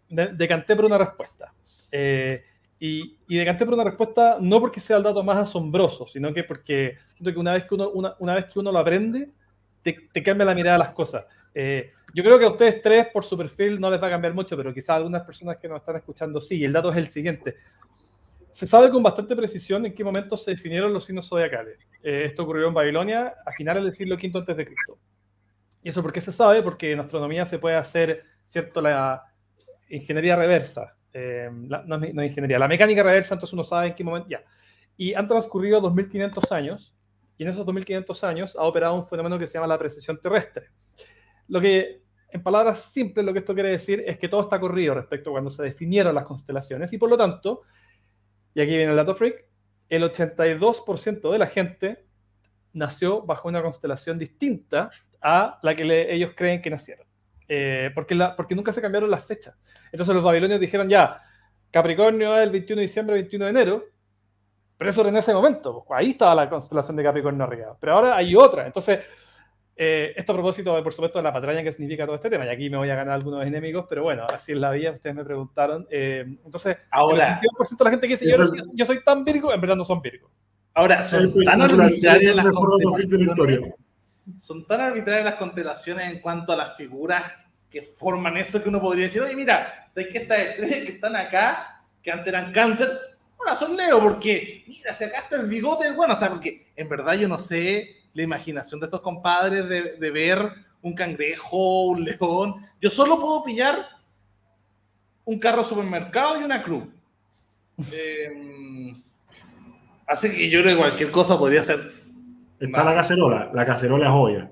[0.10, 1.54] decanté por una respuesta.
[1.92, 2.44] Eh,
[2.80, 6.44] y, y, decanté por una respuesta no porque sea el dato más asombroso, sino que
[6.44, 9.30] porque siento que una vez que uno, una, una vez que uno lo aprende,
[9.82, 11.26] te, te, cambia la mirada a las cosas.
[11.54, 14.34] Eh, yo creo que a ustedes tres, por su perfil, no les va a cambiar
[14.34, 16.64] mucho, pero quizás algunas personas que nos están escuchando sí.
[16.64, 17.56] El dato es el siguiente.
[18.52, 21.80] Se sabe con bastante precisión en qué momento se definieron los signos zodiacales.
[22.04, 25.00] Eh, esto ocurrió en Babilonia a finales del siglo V antes de Cristo.
[25.84, 26.62] ¿Y eso por qué se sabe?
[26.62, 29.24] Porque en astronomía se puede hacer, ¿cierto?, la
[29.90, 30.96] ingeniería reversa.
[31.14, 34.44] Eh, no, es, ingeniería, la mecánica reversa, entonces uno sabe en qué momento, ya.
[34.98, 36.96] Y han transcurrido 2500 años,
[37.42, 40.68] y en esos 2500 años ha operado un fenómeno que se llama la precesión terrestre.
[41.48, 44.94] Lo que, en palabras simples, lo que esto quiere decir es que todo está corrido
[44.94, 47.64] respecto a cuando se definieron las constelaciones y por lo tanto,
[48.54, 49.44] y aquí viene el dato freak,
[49.90, 52.06] el 82% de la gente
[52.74, 57.08] nació bajo una constelación distinta a la que ellos creen que nacieron.
[57.48, 59.58] eh, porque, la, porque nunca se cambiaron las fechas.
[59.92, 61.24] Entonces los babilonios dijeron ya,
[61.72, 63.86] Capricornio es el 21 de diciembre, 21 de enero,
[64.82, 67.94] pero eso era en ese momento, pues, ahí estaba la constelación de Capricornio arriba, pero
[67.94, 68.66] ahora hay otra.
[68.66, 68.98] Entonces,
[69.76, 72.50] eh, esto a propósito, por supuesto, de la patraña que significa todo este tema, y
[72.50, 75.24] aquí me voy a ganar algunos enemigos, pero bueno, así es la vida, ustedes me
[75.24, 75.86] preguntaron.
[75.92, 79.24] Eh, entonces, ahora, el 22% de la gente que dice, yo, yo, yo, soy tan
[79.24, 80.32] virgo, en verdad no son virgo.
[80.74, 83.76] Ahora, son tan arbitrarias las constelaciones,
[84.40, 87.22] son tan arbitrarias las constelaciones en cuanto a las figuras
[87.70, 91.16] que forman eso que uno podría decir, oye, mira, ¿sabes que estas estrellas que están
[91.16, 93.11] acá, que antes eran cáncer,
[93.44, 94.00] ahora son Leo?
[94.00, 97.96] Porque, mira, se está el bigote, bueno, o sea, porque en verdad yo no sé
[98.14, 100.52] la imaginación de estos compadres de, de ver
[100.82, 102.56] un cangrejo, un león.
[102.80, 103.86] Yo solo puedo pillar
[105.26, 106.84] un carro supermercado y una cruz.
[107.92, 108.94] Eh,
[110.08, 112.02] así que yo creo que cualquier cosa podría ser.
[112.60, 114.52] Está la cacerola, la cacerola es obvia.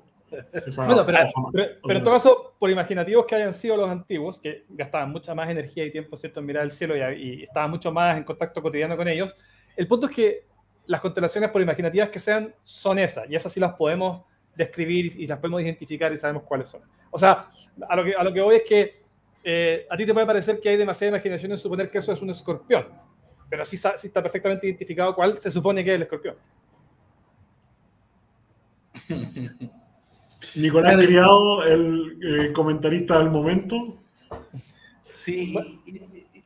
[0.75, 1.19] Bueno, pero,
[1.51, 5.33] pero, pero, en todo caso, por imaginativos que hayan sido los antiguos, que gastaban mucha
[5.33, 6.39] más energía y tiempo ¿cierto?
[6.39, 9.33] en mirar el cielo y, y estaban mucho más en contacto cotidiano con ellos,
[9.75, 10.43] el punto es que
[10.85, 14.23] las constelaciones, por imaginativas que sean, son esas, y esas sí las podemos
[14.55, 16.81] describir y, y las podemos identificar y sabemos cuáles son.
[17.11, 17.49] O sea,
[17.87, 18.99] a lo que, a lo que voy es que
[19.43, 22.21] eh, a ti te puede parecer que hay demasiada imaginación en suponer que eso es
[22.21, 22.87] un escorpión,
[23.49, 26.35] pero sí sí está perfectamente identificado cuál se supone que es el escorpión.
[30.55, 33.97] Nicolás Criado, el eh, comentarista del momento.
[35.07, 35.55] Sí,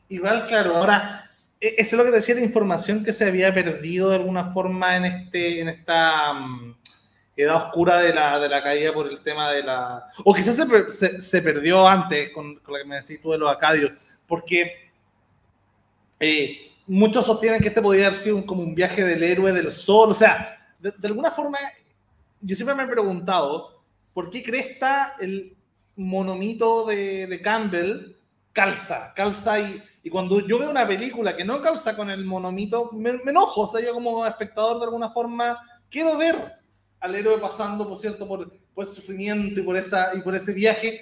[0.10, 1.24] igual, claro, ahora
[1.64, 5.06] eso es lo que decía la información que se había perdido de alguna forma en,
[5.06, 6.76] este, en esta um,
[7.38, 10.10] edad oscura de la, de la caída por el tema de la...
[10.26, 13.38] O quizás se, se, se perdió antes con, con, la que me decís tú de
[13.38, 13.94] los acadios,
[14.28, 14.92] porque
[16.20, 19.72] eh, muchos sostienen que este podría haber sido un, como un viaje del héroe del
[19.72, 21.58] sol, o sea, de, de, alguna forma,
[22.42, 23.73] yo siempre me he preguntado,
[24.14, 25.56] ¿por qué cresta el
[25.96, 28.16] monomito de, de Campbell
[28.52, 32.90] calza, calza y y cuando yo veo una película que no calza con el monomito,
[32.92, 33.62] me, enojo.
[33.62, 35.58] O sea, yo como espectador de alguna forma
[35.90, 36.36] quiero ver
[37.00, 40.54] al héroe pasando, por cierto, por, por ese sufrimiento y por, esa, y por ese
[40.54, 41.00] viaje.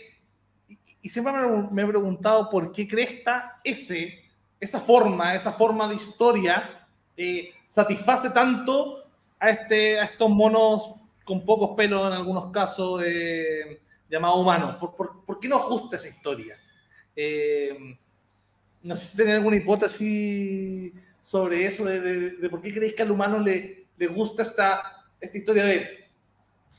[1.02, 4.22] Y, siempre me, me, he preguntado por qué Cresta ese,
[4.60, 9.04] esa forma, esa forma de historia, eh, satisface tanto
[9.40, 10.94] a, este, a estos monos
[11.32, 13.80] con pocos pelos en algunos casos eh,
[14.10, 14.76] llamados humanos.
[14.76, 16.58] ¿Por, por, por qué nos gusta esa historia?
[17.16, 17.98] Eh,
[18.84, 20.92] no sé si tienen alguna hipótesis
[21.22, 25.06] sobre eso, de, de, de, por qué creéis que al humano le, le gusta esta,
[25.22, 26.10] esta historia de,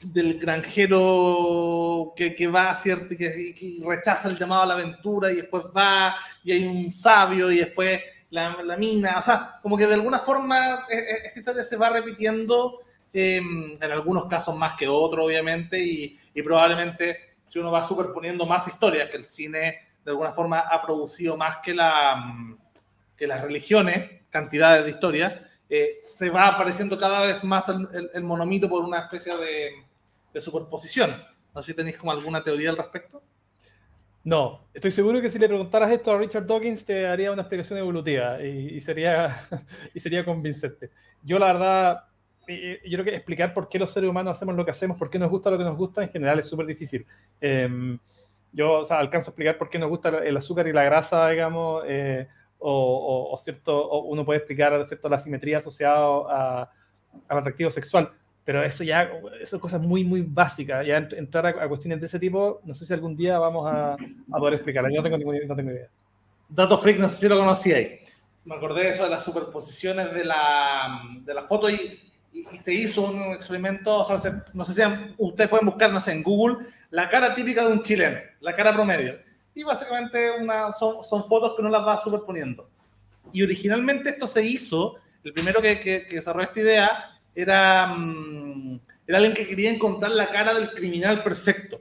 [0.04, 3.16] del granjero que, que va, ¿cierto?
[3.16, 6.14] Que, que, rechaza el llamado a la aventura y después va
[6.44, 9.18] y hay un sabio y después la, la mina.
[9.18, 12.81] O sea, como que de alguna forma e, e, esta historia se va repitiendo
[13.12, 18.46] eh, en algunos casos más que otros, obviamente, y, y probablemente si uno va superponiendo
[18.46, 22.34] más historias que el cine de alguna forma ha producido más que, la,
[23.16, 28.68] que las religiones, cantidades de historia, eh, se va apareciendo cada vez más el monomito
[28.68, 29.70] por una especie de,
[30.32, 31.10] de, superposición.
[31.54, 33.22] No sé si tenéis como alguna teoría al respecto.
[34.24, 37.78] No, estoy seguro que si le preguntaras esto a Richard Dawkins te haría una explicación
[37.78, 39.36] evolutiva y, y sería,
[39.94, 40.90] y sería convincente.
[41.22, 42.04] Yo la verdad,
[42.46, 45.18] yo creo que explicar por qué los seres humanos hacemos lo que hacemos, por qué
[45.18, 47.06] nos gusta lo que nos gusta, en general es súper difícil.
[47.40, 47.98] Eh,
[48.52, 51.28] yo o sea, alcanzo a explicar por qué nos gusta el azúcar y la grasa,
[51.28, 52.28] digamos, eh,
[52.58, 56.68] o, o, o, cierto, o uno puede explicar cierto, la simetría asociada
[57.28, 58.12] al atractivo sexual,
[58.44, 59.10] pero eso ya,
[59.40, 62.74] eso son cosas muy, muy básicas, ya entrar a, a, cuestiones de ese tipo, no
[62.74, 65.70] sé si algún día vamos a, a poder explicarla, yo no tengo, ningún, no tengo
[65.70, 65.88] idea.
[66.48, 68.00] Dato freak, no sé si lo conocíais.
[68.44, 72.58] Me acordé de eso de las superposiciones de la, de la foto y, y, y,
[72.58, 74.82] se hizo un experimento, o sea, se, no sé si
[75.18, 78.72] ustedes pueden buscar, no sé, en Google, la cara típica de un chileno, la cara
[78.72, 79.18] promedio.
[79.54, 82.68] Y básicamente una, son, son fotos que uno las va superponiendo.
[83.32, 88.80] Y originalmente esto se hizo, el primero que, que, que desarrolló esta idea era, mmm,
[89.06, 91.80] era alguien que quería encontrar la cara del criminal perfecto.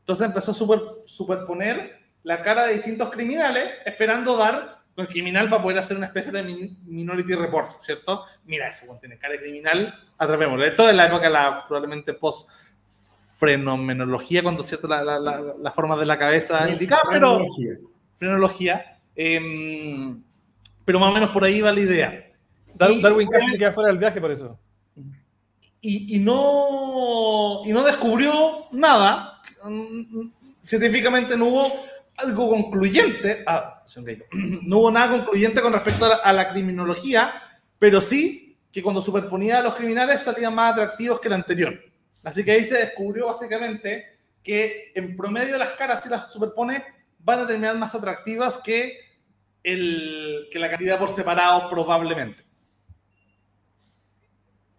[0.00, 5.48] Entonces empezó a super, superponer la cara de distintos criminales, esperando dar con el criminal
[5.48, 6.42] para poder hacer una especie de
[6.84, 8.24] minority report, ¿cierto?
[8.44, 10.64] Mira, ese buen tiene cara de criminal, atrapémoslo.
[10.64, 12.48] Esto es la época, la, probablemente post
[13.38, 17.44] fenomenología, cuando cierto la, la, la, la forma de la cabeza indicada, pero
[18.16, 18.98] frenología.
[19.16, 20.14] Eh,
[20.84, 22.28] pero más o menos por ahí va la idea.
[22.74, 24.58] Darwin, Darwin casi queda fuera del viaje por eso.
[25.80, 29.40] Y, y, no, y no descubrió nada.
[30.62, 31.72] Científicamente no hubo
[32.16, 33.71] algo concluyente, ah,
[34.32, 37.34] no hubo nada concluyente con respecto a la, criminología,
[37.78, 41.78] pero sí que cuando superponía a los criminales salían más atractivos que el anterior.
[42.22, 44.06] Así que ahí se descubrió básicamente
[44.42, 46.84] que en promedio las caras, si las superpone,
[47.18, 48.98] van a terminar más atractivas que,
[49.62, 52.42] el, que la cantidad por separado probablemente.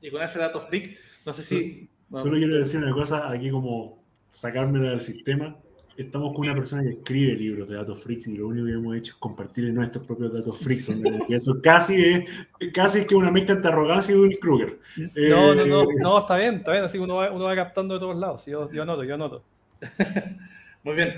[0.02, 1.90] Y con ese dato freak, no sé si...
[2.12, 5.58] Solo quiero decir una cosa, aquí como sacármela del sistema.
[5.96, 8.96] Estamos con una persona que escribe libros de datos freaks y lo único que hemos
[8.96, 10.90] hecho es compartir nuestros propios datos freaks.
[11.30, 14.80] eso casi es, casi es que una mezcla entre arrogancia y Will Kruger.
[14.98, 16.84] No, no, no, eh, no, está bien, está bien.
[16.84, 18.44] Así que uno va, uno va captando de todos lados.
[18.48, 19.44] Yo, yo noto, yo noto.
[20.84, 21.14] Muy bien.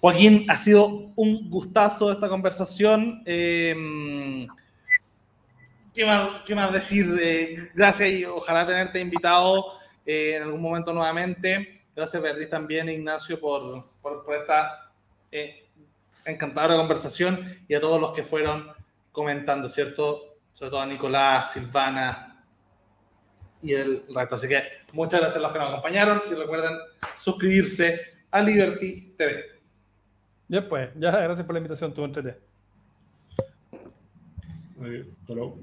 [0.00, 3.22] Joaquín, ha sido un gustazo esta conversación.
[3.26, 4.46] Eh,
[5.94, 7.06] ¿qué, más, ¿qué, más, decir?
[7.20, 9.66] Eh, gracias y ojalá tenerte invitado
[10.04, 11.79] en algún momento nuevamente.
[12.00, 14.90] Gracias, Beatriz, también, Ignacio, por, por, esta
[15.30, 15.68] eh,
[16.24, 18.72] encantadora conversación y a todos los que fueron
[19.12, 20.38] comentando, ¿cierto?
[20.50, 22.42] Sobre todo a Nicolás, Silvana
[23.60, 24.36] y el resto.
[24.36, 24.62] Así que
[24.94, 26.78] muchas gracias a los que nos acompañaron y recuerden
[27.18, 28.00] suscribirse
[28.30, 29.44] a Liberty TV.
[30.48, 32.38] Ya pues, ya gracias por la invitación, tu entrete.
[35.20, 35.62] Hasta luego.